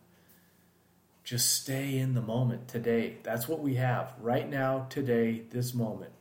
Just 1.22 1.62
stay 1.62 1.98
in 1.98 2.14
the 2.14 2.20
moment 2.20 2.68
today. 2.68 3.16
That's 3.23 3.49
what 3.49 3.60
we 3.60 3.76
have 3.76 4.12
right 4.21 4.49
now, 4.49 4.86
today, 4.90 5.42
this 5.50 5.73
moment. 5.73 6.12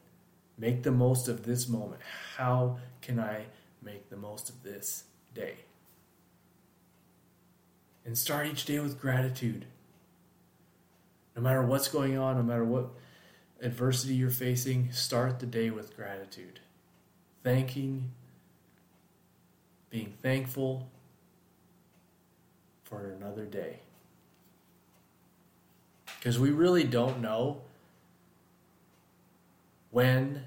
Make 0.58 0.84
the 0.84 0.91
most 0.91 1.28
of 1.28 1.43
this 1.45 1.67
moment. 1.67 2.02
How 2.38 2.78
can 3.02 3.19
I 3.19 3.45
make 3.84 4.10
the 4.10 4.17
most 4.17 4.50
of 4.50 4.63
this 4.63 5.06
day. 5.34 5.56
And 8.06 8.17
start 8.17 8.48
each 8.48 8.65
day 8.65 8.80
with 8.80 9.00
gratitude. 9.00 9.65
No 11.36 11.41
matter 11.41 11.62
what's 11.62 11.88
going 11.88 12.17
on, 12.17 12.38
no 12.38 12.43
matter 12.43 12.65
what 12.65 12.89
adversity 13.63 14.13
you're 14.13 14.30
facing, 14.30 14.91
start 14.91 15.39
the 15.39 15.45
day 15.45 15.69
with 15.69 15.95
gratitude. 15.95 16.60
Thanking, 17.43 18.12
being 19.89 20.13
thankful 20.21 20.89
for 22.84 23.12
another 23.12 23.45
day. 23.45 23.80
Because 26.19 26.38
we 26.38 26.52
really 26.52 26.84
don't 26.84 27.21
know 27.21 27.62
when 29.91 30.43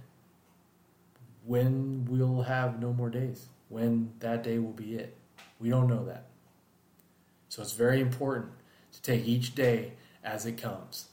when 1.45 2.05
we'll 2.11 2.43
have 2.43 2.81
no 2.81 2.93
more 2.93 3.09
days, 3.09 3.47
when 3.69 4.13
that 4.19 4.43
day 4.43 4.59
will 4.59 4.73
be 4.73 4.97
it. 4.97 5.17
We 5.61 5.71
don't 5.71 5.87
know 5.87 6.05
that. 6.07 6.25
So 7.49 7.63
it's 7.63 7.73
very 7.73 8.01
important 8.01 8.51
to 8.93 9.03
take 9.03 9.25
each 9.25 9.55
day 9.55 9.93
as 10.25 10.45
it 10.45 10.59
comes. 10.59 11.07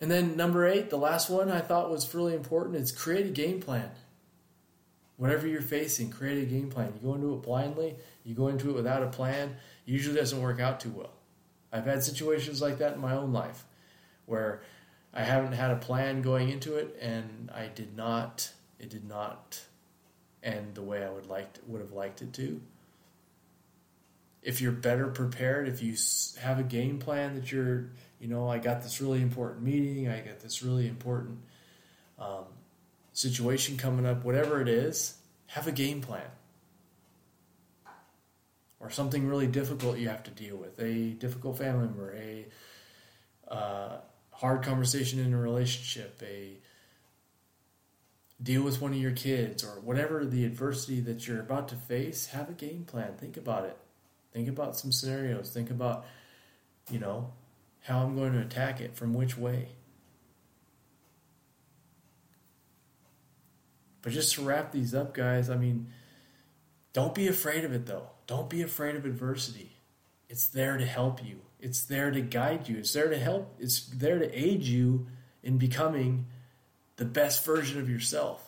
And 0.00 0.10
then 0.10 0.36
number 0.36 0.66
eight, 0.66 0.90
the 0.90 0.98
last 0.98 1.30
one 1.30 1.50
I 1.50 1.60
thought 1.60 1.90
was 1.90 2.12
really 2.14 2.34
important 2.34 2.76
is 2.76 2.92
create 2.92 3.26
a 3.26 3.30
game 3.30 3.60
plan. 3.60 3.90
Whatever 5.16 5.46
you're 5.46 5.62
facing, 5.62 6.10
create 6.10 6.42
a 6.42 6.46
game 6.46 6.70
plan. 6.70 6.92
You 6.94 7.08
go 7.08 7.14
into 7.14 7.34
it 7.34 7.42
blindly, 7.42 7.96
you 8.24 8.34
go 8.34 8.48
into 8.48 8.70
it 8.70 8.74
without 8.74 9.02
a 9.02 9.08
plan, 9.08 9.56
usually 9.84 10.16
doesn't 10.16 10.42
work 10.42 10.60
out 10.60 10.80
too 10.80 10.90
well. 10.90 11.12
I've 11.72 11.86
had 11.86 12.02
situations 12.02 12.60
like 12.60 12.78
that 12.78 12.94
in 12.94 13.00
my 13.00 13.14
own 13.14 13.32
life 13.32 13.64
where 14.26 14.62
I 15.12 15.22
haven't 15.22 15.52
had 15.52 15.70
a 15.70 15.76
plan 15.76 16.22
going 16.22 16.48
into 16.48 16.76
it, 16.76 16.96
and 17.00 17.50
I 17.54 17.68
did 17.68 17.96
not. 17.96 18.50
It 18.80 18.90
did 18.90 19.08
not 19.08 19.62
end 20.42 20.74
the 20.74 20.82
way 20.82 21.04
I 21.04 21.10
would 21.10 21.26
like 21.26 21.58
would 21.66 21.80
have 21.80 21.92
liked 21.92 22.20
it 22.20 22.32
to. 22.34 22.60
If 24.42 24.60
you're 24.60 24.72
better 24.72 25.06
prepared, 25.06 25.68
if 25.68 25.82
you 25.82 25.96
have 26.40 26.58
a 26.58 26.64
game 26.64 26.98
plan 26.98 27.34
that 27.36 27.50
you're, 27.50 27.90
you 28.24 28.30
know, 28.30 28.48
I 28.48 28.56
got 28.56 28.82
this 28.82 29.02
really 29.02 29.20
important 29.20 29.62
meeting, 29.62 30.08
I 30.08 30.20
got 30.20 30.40
this 30.40 30.62
really 30.62 30.88
important 30.88 31.40
um, 32.18 32.46
situation 33.12 33.76
coming 33.76 34.06
up, 34.06 34.24
whatever 34.24 34.62
it 34.62 34.68
is, 34.68 35.18
have 35.48 35.68
a 35.68 35.72
game 35.72 36.00
plan. 36.00 36.30
Or 38.80 38.88
something 38.88 39.28
really 39.28 39.46
difficult 39.46 39.98
you 39.98 40.08
have 40.08 40.22
to 40.22 40.30
deal 40.30 40.56
with, 40.56 40.80
a 40.80 41.10
difficult 41.10 41.58
family 41.58 41.84
member, 41.84 42.14
a 42.16 42.46
uh, 43.52 43.96
hard 44.30 44.62
conversation 44.62 45.20
in 45.20 45.34
a 45.34 45.38
relationship, 45.38 46.18
a 46.22 46.56
deal 48.42 48.62
with 48.62 48.80
one 48.80 48.92
of 48.92 48.98
your 48.98 49.12
kids, 49.12 49.62
or 49.62 49.80
whatever 49.80 50.24
the 50.24 50.46
adversity 50.46 51.00
that 51.00 51.28
you're 51.28 51.40
about 51.40 51.68
to 51.68 51.76
face, 51.76 52.28
have 52.28 52.48
a 52.48 52.54
game 52.54 52.84
plan. 52.86 53.16
Think 53.18 53.36
about 53.36 53.66
it. 53.66 53.76
Think 54.32 54.48
about 54.48 54.78
some 54.78 54.92
scenarios. 54.92 55.50
Think 55.50 55.68
about, 55.68 56.06
you 56.90 56.98
know, 56.98 57.34
how 57.84 58.02
I'm 58.02 58.16
going 58.16 58.32
to 58.32 58.40
attack 58.40 58.80
it, 58.80 58.96
from 58.96 59.12
which 59.12 59.36
way. 59.36 59.68
But 64.00 64.12
just 64.12 64.34
to 64.34 64.42
wrap 64.42 64.72
these 64.72 64.94
up, 64.94 65.14
guys, 65.14 65.48
I 65.48 65.56
mean, 65.56 65.88
don't 66.94 67.14
be 67.14 67.28
afraid 67.28 67.64
of 67.64 67.72
it 67.72 67.86
though. 67.86 68.08
Don't 68.26 68.48
be 68.48 68.62
afraid 68.62 68.96
of 68.96 69.04
adversity. 69.04 69.76
It's 70.28 70.48
there 70.48 70.78
to 70.78 70.86
help 70.86 71.24
you. 71.24 71.40
It's 71.60 71.82
there 71.84 72.10
to 72.10 72.20
guide 72.20 72.68
you. 72.68 72.78
It's 72.78 72.92
there 72.92 73.08
to 73.08 73.18
help. 73.18 73.54
It's 73.58 73.86
there 73.86 74.18
to 74.18 74.38
aid 74.38 74.62
you 74.62 75.06
in 75.42 75.58
becoming 75.58 76.26
the 76.96 77.04
best 77.04 77.44
version 77.44 77.80
of 77.80 77.88
yourself. 77.88 78.43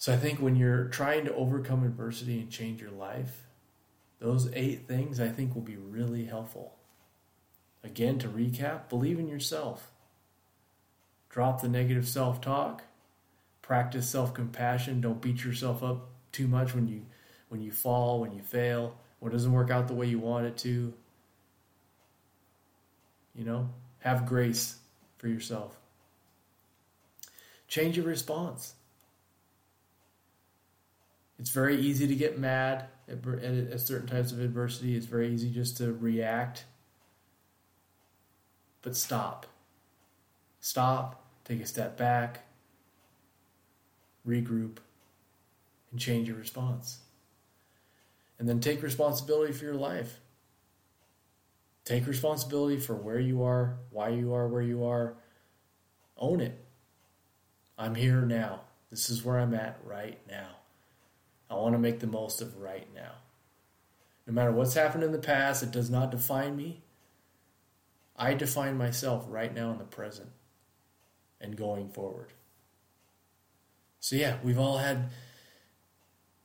So 0.00 0.14
I 0.14 0.16
think 0.16 0.40
when 0.40 0.56
you're 0.56 0.86
trying 0.86 1.26
to 1.26 1.34
overcome 1.34 1.84
adversity 1.84 2.40
and 2.40 2.50
change 2.50 2.80
your 2.80 2.90
life, 2.90 3.44
those 4.18 4.50
eight 4.54 4.88
things 4.88 5.20
I 5.20 5.28
think 5.28 5.54
will 5.54 5.60
be 5.60 5.76
really 5.76 6.24
helpful. 6.24 6.74
Again, 7.84 8.18
to 8.20 8.28
recap, 8.28 8.88
believe 8.88 9.18
in 9.18 9.28
yourself. 9.28 9.90
Drop 11.28 11.60
the 11.60 11.68
negative 11.68 12.08
self 12.08 12.40
talk 12.40 12.84
practice 13.60 14.08
self-compassion. 14.08 15.02
Don't 15.02 15.20
beat 15.20 15.44
yourself 15.44 15.82
up 15.82 16.08
too 16.32 16.48
much 16.48 16.74
when 16.74 16.88
you 16.88 17.04
when 17.50 17.60
you 17.60 17.70
fall 17.70 18.20
when 18.20 18.32
you 18.32 18.40
fail 18.40 18.96
when 19.18 19.30
it 19.30 19.34
doesn't 19.34 19.52
work 19.52 19.70
out 19.70 19.86
the 19.86 19.94
way 19.94 20.06
you 20.06 20.18
want 20.18 20.46
it 20.46 20.56
to. 20.56 20.94
You 23.34 23.44
know 23.44 23.68
have 23.98 24.24
grace 24.24 24.78
for 25.18 25.28
yourself. 25.28 25.78
Change 27.68 27.98
your 27.98 28.06
response 28.06 28.76
it's 31.40 31.50
very 31.50 31.80
easy 31.80 32.06
to 32.06 32.14
get 32.14 32.38
mad 32.38 32.84
at, 33.08 33.26
at, 33.26 33.42
at 33.42 33.80
certain 33.80 34.06
types 34.06 34.30
of 34.30 34.38
adversity 34.38 34.96
it's 34.96 35.06
very 35.06 35.32
easy 35.32 35.50
just 35.50 35.76
to 35.78 35.92
react 35.92 36.64
but 38.82 38.94
stop 38.94 39.46
stop 40.60 41.20
take 41.50 41.60
a 41.60 41.66
step 41.66 41.96
back, 41.96 42.44
regroup, 44.26 44.78
and 45.90 46.00
change 46.00 46.28
your 46.28 46.36
response. 46.36 47.00
And 48.38 48.48
then 48.48 48.60
take 48.60 48.82
responsibility 48.82 49.52
for 49.52 49.64
your 49.64 49.74
life. 49.74 50.20
Take 51.84 52.06
responsibility 52.06 52.78
for 52.78 52.94
where 52.94 53.18
you 53.18 53.42
are, 53.42 53.78
why 53.90 54.10
you 54.10 54.32
are 54.32 54.46
where 54.46 54.62
you 54.62 54.84
are. 54.84 55.14
Own 56.16 56.40
it. 56.40 56.56
I'm 57.76 57.96
here 57.96 58.20
now. 58.22 58.60
This 58.90 59.10
is 59.10 59.24
where 59.24 59.38
I'm 59.38 59.54
at 59.54 59.78
right 59.84 60.18
now. 60.28 60.59
I 61.50 61.54
want 61.54 61.74
to 61.74 61.78
make 61.78 61.98
the 61.98 62.06
most 62.06 62.40
of 62.40 62.56
right 62.56 62.86
now. 62.94 63.12
No 64.26 64.32
matter 64.32 64.52
what's 64.52 64.74
happened 64.74 65.02
in 65.02 65.12
the 65.12 65.18
past, 65.18 65.62
it 65.62 65.72
does 65.72 65.90
not 65.90 66.12
define 66.12 66.56
me. 66.56 66.82
I 68.16 68.34
define 68.34 68.78
myself 68.78 69.24
right 69.28 69.52
now 69.52 69.72
in 69.72 69.78
the 69.78 69.84
present 69.84 70.30
and 71.40 71.56
going 71.56 71.88
forward. 71.88 72.32
So 73.98 74.14
yeah, 74.14 74.36
we've 74.42 74.58
all 74.58 74.78
had 74.78 75.10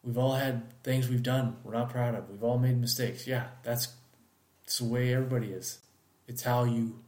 we've 0.03 0.17
all 0.17 0.33
had 0.33 0.81
things 0.83 1.09
we've 1.09 1.23
done 1.23 1.57
we're 1.63 1.73
not 1.73 1.89
proud 1.89 2.15
of. 2.15 2.29
We've 2.29 2.43
all 2.43 2.57
made 2.57 2.79
mistakes. 2.79 3.27
Yeah, 3.27 3.47
that's, 3.63 3.89
that's 4.63 4.79
the 4.79 4.85
way 4.85 5.13
everybody 5.13 5.51
is. 5.51 5.79
It's 6.27 6.43
how 6.43 6.63
you 6.63 6.99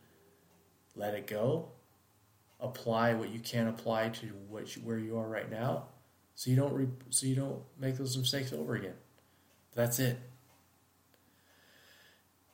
let 0.96 1.14
it 1.14 1.28
go, 1.28 1.70
apply 2.60 3.14
what 3.14 3.30
you 3.30 3.40
can 3.40 3.68
apply 3.68 4.10
to 4.10 4.28
what 4.50 4.76
you, 4.76 4.82
where 4.84 4.98
you 4.98 5.18
are 5.18 5.28
right 5.28 5.50
now, 5.50 5.86
so 6.38 6.52
you 6.52 6.56
don't 6.56 6.72
re, 6.72 6.88
so 7.10 7.26
you 7.26 7.34
don't 7.34 7.64
make 7.80 7.98
those 7.98 8.16
mistakes 8.16 8.54
over 8.54 8.76
again. 8.76 8.94
That's 9.74 9.98
it. 9.98 10.20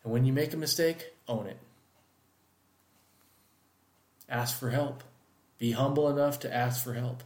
And 0.04 0.14
when 0.14 0.24
you 0.24 0.32
make 0.32 0.54
a 0.54 0.58
mistake, 0.58 1.14
own 1.28 1.48
it. 1.48 1.58
Ask 4.30 4.58
for 4.58 4.70
help. 4.70 5.04
Be 5.60 5.74
humble 5.74 6.08
enough 6.08 6.40
to 6.40 6.56
ask 6.56 6.82
for 6.82 6.94
help. 6.94 7.24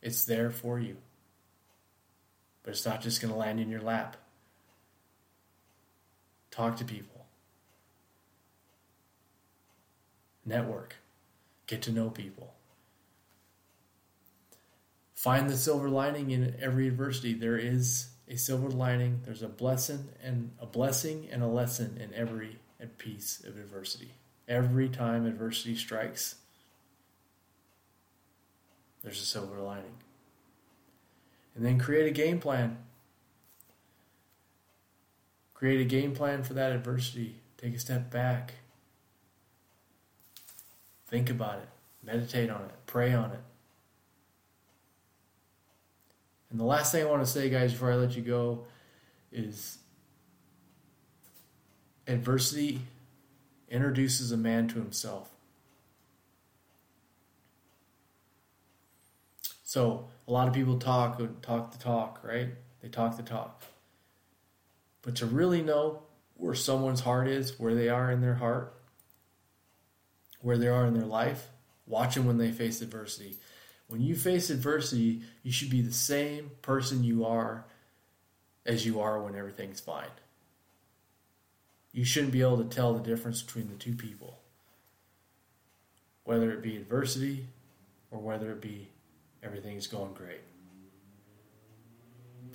It's 0.00 0.24
there 0.24 0.50
for 0.50 0.80
you. 0.80 0.96
But 2.62 2.70
it's 2.70 2.86
not 2.86 3.02
just 3.02 3.20
going 3.20 3.34
to 3.34 3.38
land 3.38 3.60
in 3.60 3.68
your 3.68 3.82
lap. 3.82 4.16
Talk 6.50 6.78
to 6.78 6.84
people. 6.84 7.26
Network. 10.46 10.96
Get 11.66 11.82
to 11.82 11.92
know 11.92 12.08
people. 12.08 12.55
Find 15.26 15.50
the 15.50 15.56
silver 15.56 15.88
lining 15.88 16.30
in 16.30 16.54
every 16.60 16.86
adversity. 16.86 17.34
There 17.34 17.56
is 17.56 18.10
a 18.28 18.36
silver 18.36 18.68
lining. 18.68 19.22
There's 19.24 19.42
a 19.42 19.48
blessing 19.48 20.10
and 20.22 20.52
a 20.60 20.66
blessing 20.66 21.26
and 21.32 21.42
a 21.42 21.48
lesson 21.48 21.98
in 22.00 22.14
every 22.14 22.60
piece 22.98 23.42
of 23.42 23.56
adversity. 23.56 24.12
Every 24.46 24.88
time 24.88 25.26
adversity 25.26 25.74
strikes, 25.74 26.36
there's 29.02 29.20
a 29.20 29.24
silver 29.24 29.58
lining. 29.58 29.96
And 31.56 31.66
then 31.66 31.80
create 31.80 32.06
a 32.06 32.12
game 32.12 32.38
plan. 32.38 32.76
Create 35.54 35.80
a 35.80 35.84
game 35.86 36.14
plan 36.14 36.44
for 36.44 36.54
that 36.54 36.70
adversity. 36.70 37.40
Take 37.58 37.74
a 37.74 37.80
step 37.80 38.12
back. 38.12 38.54
Think 41.08 41.28
about 41.28 41.58
it. 41.58 41.68
Meditate 42.04 42.48
on 42.48 42.66
it. 42.66 42.74
Pray 42.86 43.12
on 43.12 43.32
it. 43.32 43.40
And 46.56 46.60
the 46.62 46.64
last 46.64 46.90
thing 46.90 47.06
I 47.06 47.10
want 47.10 47.22
to 47.22 47.30
say, 47.30 47.50
guys, 47.50 47.72
before 47.72 47.92
I 47.92 47.96
let 47.96 48.16
you 48.16 48.22
go, 48.22 48.64
is 49.30 49.76
adversity 52.06 52.80
introduces 53.68 54.32
a 54.32 54.38
man 54.38 54.66
to 54.68 54.76
himself. 54.76 55.28
So 59.64 60.08
a 60.26 60.32
lot 60.32 60.48
of 60.48 60.54
people 60.54 60.78
talk 60.78 61.20
talk 61.42 61.72
the 61.72 61.78
talk, 61.78 62.20
right? 62.22 62.48
They 62.80 62.88
talk 62.88 63.18
the 63.18 63.22
talk. 63.22 63.62
But 65.02 65.16
to 65.16 65.26
really 65.26 65.60
know 65.60 66.04
where 66.36 66.54
someone's 66.54 67.00
heart 67.00 67.28
is, 67.28 67.60
where 67.60 67.74
they 67.74 67.90
are 67.90 68.10
in 68.10 68.22
their 68.22 68.36
heart, 68.36 68.72
where 70.40 70.56
they 70.56 70.68
are 70.68 70.86
in 70.86 70.94
their 70.94 71.04
life, 71.04 71.48
watch 71.86 72.14
them 72.14 72.24
when 72.24 72.38
they 72.38 72.50
face 72.50 72.80
adversity. 72.80 73.36
When 73.88 74.00
you 74.00 74.16
face 74.16 74.50
adversity, 74.50 75.22
you 75.42 75.52
should 75.52 75.70
be 75.70 75.80
the 75.80 75.92
same 75.92 76.50
person 76.62 77.04
you 77.04 77.24
are 77.24 77.64
as 78.64 78.84
you 78.84 79.00
are 79.00 79.22
when 79.22 79.36
everything's 79.36 79.80
fine 79.80 80.10
you 81.96 82.04
shouldn't 82.04 82.32
be 82.32 82.42
able 82.42 82.58
to 82.58 82.64
tell 82.64 82.92
the 82.92 83.00
difference 83.00 83.40
between 83.40 83.68
the 83.68 83.74
two 83.74 83.94
people, 83.94 84.38
whether 86.24 86.52
it 86.52 86.60
be 86.60 86.76
adversity 86.76 87.46
or 88.10 88.18
whether 88.18 88.52
it 88.52 88.60
be 88.60 88.90
everything's 89.42 89.86
going 89.86 90.12
great. 90.12 90.42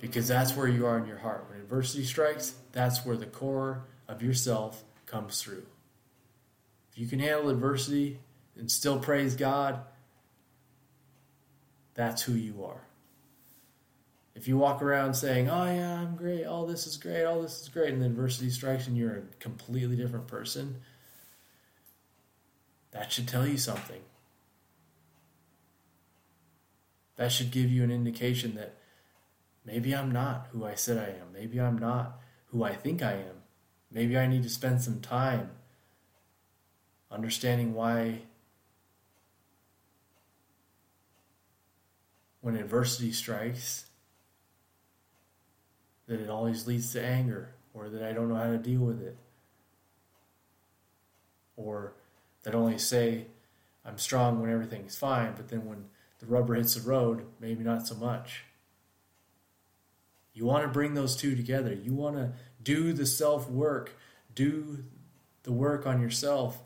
Because 0.00 0.28
that's 0.28 0.56
where 0.56 0.68
you 0.68 0.86
are 0.86 0.96
in 0.96 1.08
your 1.08 1.18
heart. 1.18 1.46
When 1.50 1.58
adversity 1.58 2.04
strikes, 2.04 2.54
that's 2.70 3.04
where 3.04 3.16
the 3.16 3.26
core 3.26 3.82
of 4.06 4.22
yourself 4.22 4.84
comes 5.06 5.42
through. 5.42 5.66
If 6.92 6.98
you 6.98 7.08
can 7.08 7.18
handle 7.18 7.50
adversity 7.50 8.20
and 8.56 8.70
still 8.70 9.00
praise 9.00 9.34
God, 9.34 9.80
that's 11.94 12.22
who 12.22 12.32
you 12.32 12.64
are. 12.64 12.82
If 14.34 14.48
you 14.48 14.56
walk 14.56 14.80
around 14.80 15.14
saying, 15.14 15.50
"Oh 15.50 15.64
yeah, 15.64 16.00
I'm 16.00 16.16
great. 16.16 16.44
All 16.44 16.66
this 16.66 16.86
is 16.86 16.96
great. 16.96 17.24
All 17.24 17.42
this 17.42 17.60
is 17.60 17.68
great," 17.68 17.92
and 17.92 18.00
then 18.00 18.10
adversity 18.10 18.50
strikes 18.50 18.86
and 18.86 18.96
you're 18.96 19.16
a 19.16 19.22
completely 19.40 19.96
different 19.96 20.26
person, 20.26 20.80
that 22.92 23.12
should 23.12 23.28
tell 23.28 23.46
you 23.46 23.58
something. 23.58 24.00
That 27.16 27.30
should 27.30 27.50
give 27.50 27.70
you 27.70 27.84
an 27.84 27.90
indication 27.90 28.54
that 28.54 28.74
maybe 29.64 29.94
I'm 29.94 30.10
not 30.10 30.48
who 30.52 30.64
I 30.64 30.74
said 30.74 30.96
I 30.96 31.10
am. 31.20 31.32
Maybe 31.32 31.60
I'm 31.60 31.78
not 31.78 32.18
who 32.46 32.64
I 32.64 32.74
think 32.74 33.02
I 33.02 33.12
am. 33.12 33.42
Maybe 33.90 34.16
I 34.16 34.26
need 34.26 34.42
to 34.44 34.48
spend 34.48 34.82
some 34.82 35.00
time 35.00 35.50
understanding 37.10 37.74
why 37.74 38.22
when 42.42 42.56
adversity 42.56 43.12
strikes 43.12 43.86
that 46.06 46.20
it 46.20 46.28
always 46.28 46.66
leads 46.66 46.92
to 46.92 47.02
anger 47.02 47.54
or 47.72 47.88
that 47.88 48.02
I 48.02 48.12
don't 48.12 48.28
know 48.28 48.34
how 48.34 48.50
to 48.50 48.58
deal 48.58 48.80
with 48.80 49.00
it 49.00 49.16
or 51.56 51.94
that 52.42 52.54
only 52.54 52.76
say 52.78 53.26
I'm 53.84 53.96
strong 53.96 54.40
when 54.40 54.50
everything's 54.50 54.96
fine, 54.96 55.34
but 55.36 55.48
then 55.48 55.64
when 55.64 55.86
the 56.18 56.26
rubber 56.26 56.54
hits 56.54 56.74
the 56.74 56.88
road, 56.88 57.24
maybe 57.40 57.64
not 57.64 57.86
so 57.86 57.94
much. 57.94 58.44
You 60.34 60.44
want 60.44 60.64
to 60.64 60.68
bring 60.68 60.94
those 60.94 61.16
two 61.16 61.36
together. 61.36 61.72
You 61.72 61.94
want 61.94 62.16
to 62.16 62.32
do 62.62 62.92
the 62.92 63.06
self 63.06 63.48
work, 63.48 63.96
do 64.34 64.84
the 65.42 65.52
work 65.52 65.86
on 65.86 66.00
yourself 66.00 66.62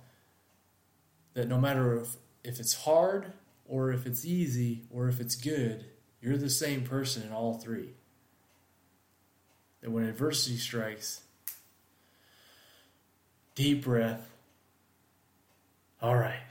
that 1.35 1.49
no 1.49 1.59
matter 1.59 1.97
if, 2.01 2.17
if 2.45 2.61
it's 2.61 2.75
hard 2.85 3.33
or 3.69 3.91
if 3.91 4.07
it's 4.07 4.25
easy 4.25 4.83
or 4.91 5.09
if 5.09 5.21
it's 5.21 5.35
good, 5.35 5.87
you're 6.21 6.37
the 6.37 6.51
same 6.51 6.83
person 6.83 7.23
in 7.23 7.33
all 7.33 7.55
three 7.55 7.91
that 9.81 9.91
when 9.91 10.05
adversity 10.05 10.57
strikes, 10.57 11.23
deep 13.55 13.85
breath. 13.85 14.29
All 16.03 16.17
right, 16.17 16.43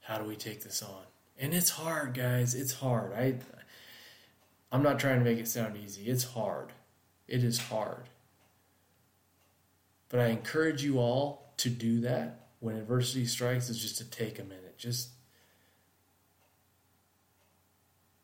how 0.00 0.18
do 0.18 0.24
we 0.24 0.36
take 0.36 0.62
this 0.62 0.82
on? 0.82 1.02
And 1.38 1.54
it's 1.54 1.70
hard, 1.70 2.14
guys. 2.14 2.54
It's 2.54 2.74
hard. 2.74 3.12
I 3.12 3.34
I'm 4.70 4.82
not 4.82 4.98
trying 4.98 5.18
to 5.18 5.24
make 5.24 5.38
it 5.38 5.48
sound 5.48 5.76
easy. 5.76 6.08
It's 6.08 6.24
hard. 6.24 6.72
It 7.26 7.42
is 7.42 7.58
hard. 7.58 8.08
But 10.08 10.20
I 10.20 10.26
encourage 10.28 10.82
you 10.82 10.98
all 10.98 11.52
to 11.58 11.70
do 11.70 12.00
that 12.00 12.48
when 12.60 12.76
adversity 12.76 13.26
strikes 13.26 13.68
is 13.68 13.80
just 13.80 13.98
to 13.98 14.04
take 14.04 14.38
a 14.38 14.44
minute. 14.44 14.78
Just 14.78 15.10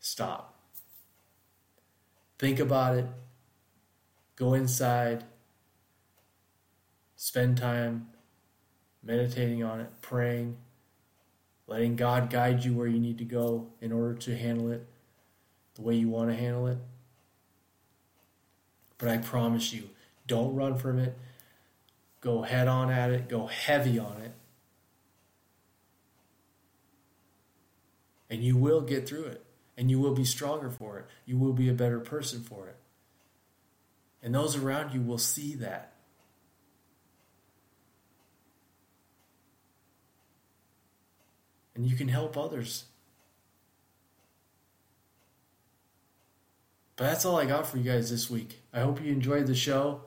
stop. 0.05 0.55
Think 2.39 2.61
about 2.61 2.99
it. 2.99 3.07
Go 4.37 4.53
inside, 4.53 5.25
spend 7.17 7.57
time 7.57 8.09
meditating 9.03 9.65
on 9.65 9.81
it, 9.81 9.89
praying, 10.03 10.59
letting 11.67 11.97
God 11.97 12.29
guide 12.29 12.65
you 12.65 12.75
where 12.75 12.87
you 12.87 13.01
need 13.01 13.17
to 13.17 13.25
go 13.25 13.69
in 13.81 13.93
order 13.93 14.13
to 14.15 14.37
handle 14.37 14.71
it 14.73 14.87
the 15.75 15.83
way 15.83 15.95
you 15.95 16.11
want 16.11 16.29
to 16.29 16.37
handle 16.37 16.67
it. 16.67 16.79
But 18.99 19.09
I 19.09 19.19
promise 19.19 19.73
you, 19.73 19.89
don't 20.27 20.55
run 20.55 20.77
from 20.77 20.99
it. 20.99 21.17
Go 22.21 22.43
head 22.43 22.69
on 22.69 22.91
at 22.91 23.11
it, 23.11 23.29
go 23.29 23.47
heavy 23.47 23.99
on 23.99 24.21
it. 24.21 24.35
And 28.29 28.43
you 28.43 28.57
will 28.59 28.83
get 28.83 29.09
through 29.09 29.25
it. 29.25 29.44
And 29.77 29.91
you 29.91 29.99
will 29.99 30.15
be 30.15 30.25
stronger 30.25 30.71
for 30.71 30.99
it. 30.99 31.07
You 31.27 31.37
will 31.37 31.53
be 31.53 31.69
a 31.69 31.75
better 31.75 32.01
person 32.01 32.43
for 32.43 32.69
it. 32.69 32.77
And 34.23 34.35
those 34.35 34.57
around 34.57 34.95
you 34.95 35.03
will 35.03 35.19
see 35.19 35.55
that. 35.57 35.95
and 41.75 41.87
you 41.87 41.97
can 41.97 42.09
help 42.09 42.37
others. 42.37 42.85
But 46.97 47.05
that's 47.05 47.25
all 47.25 47.37
I 47.37 47.45
got 47.45 47.67
for 47.67 47.79
you 47.79 47.85
guys 47.85 48.11
this 48.11 48.31
week. 48.31 48.61
I 48.73 48.81
hope 48.81 49.03
you 49.03 49.11
enjoyed 49.13 49.47
the 49.47 49.55
show. 49.55 50.03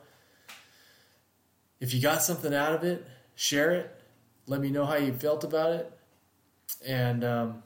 If 1.79 1.93
you 1.93 2.01
got 2.01 2.23
something 2.23 2.53
out 2.53 2.73
of 2.73 2.83
it, 2.83 3.05
share 3.35 3.71
it. 3.71 3.93
Let 4.47 4.61
me 4.61 4.69
know 4.69 4.85
how 4.85 4.95
you 4.95 5.11
felt 5.11 5.43
about 5.43 5.73
it. 5.73 5.91
And 6.85 7.23
um, 7.25 7.63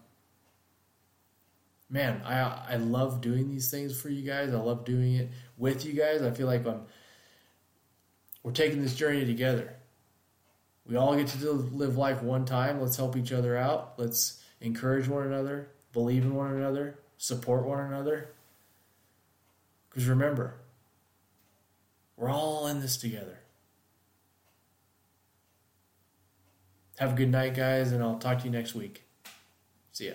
man, 1.91 2.21
I 2.25 2.73
I 2.73 2.75
love 2.77 3.21
doing 3.21 3.49
these 3.49 3.69
things 3.69 3.99
for 3.99 4.09
you 4.09 4.23
guys. 4.23 4.53
I 4.53 4.57
love 4.57 4.85
doing 4.85 5.15
it 5.15 5.29
with 5.57 5.85
you 5.85 5.93
guys. 5.93 6.23
I 6.23 6.31
feel 6.31 6.47
like 6.47 6.65
I'm 6.65 6.83
we're 8.41 8.53
taking 8.53 8.81
this 8.81 8.95
journey 8.95 9.25
together. 9.25 9.75
We 10.87 10.95
all 10.95 11.15
get 11.15 11.27
to 11.27 11.51
live 11.51 11.97
life 11.97 12.23
one 12.23 12.45
time. 12.45 12.81
Let's 12.81 12.97
help 12.97 13.15
each 13.15 13.31
other 13.31 13.55
out. 13.55 13.93
Let's 13.97 14.43
encourage 14.61 15.07
one 15.07 15.27
another, 15.27 15.69
believe 15.93 16.23
in 16.23 16.33
one 16.33 16.55
another, 16.55 16.99
support 17.17 17.65
one 17.65 17.79
another. 17.79 18.31
Because 19.89 20.07
remember, 20.07 20.55
we're 22.17 22.29
all 22.29 22.67
in 22.67 22.79
this 22.79 22.97
together. 22.97 23.39
Have 26.97 27.13
a 27.13 27.15
good 27.15 27.29
night, 27.31 27.55
guys, 27.55 27.91
and 27.91 28.03
I'll 28.03 28.17
talk 28.17 28.39
to 28.39 28.45
you 28.45 28.51
next 28.51 28.73
week. 28.73 29.03
See 29.91 30.07
ya. 30.07 30.13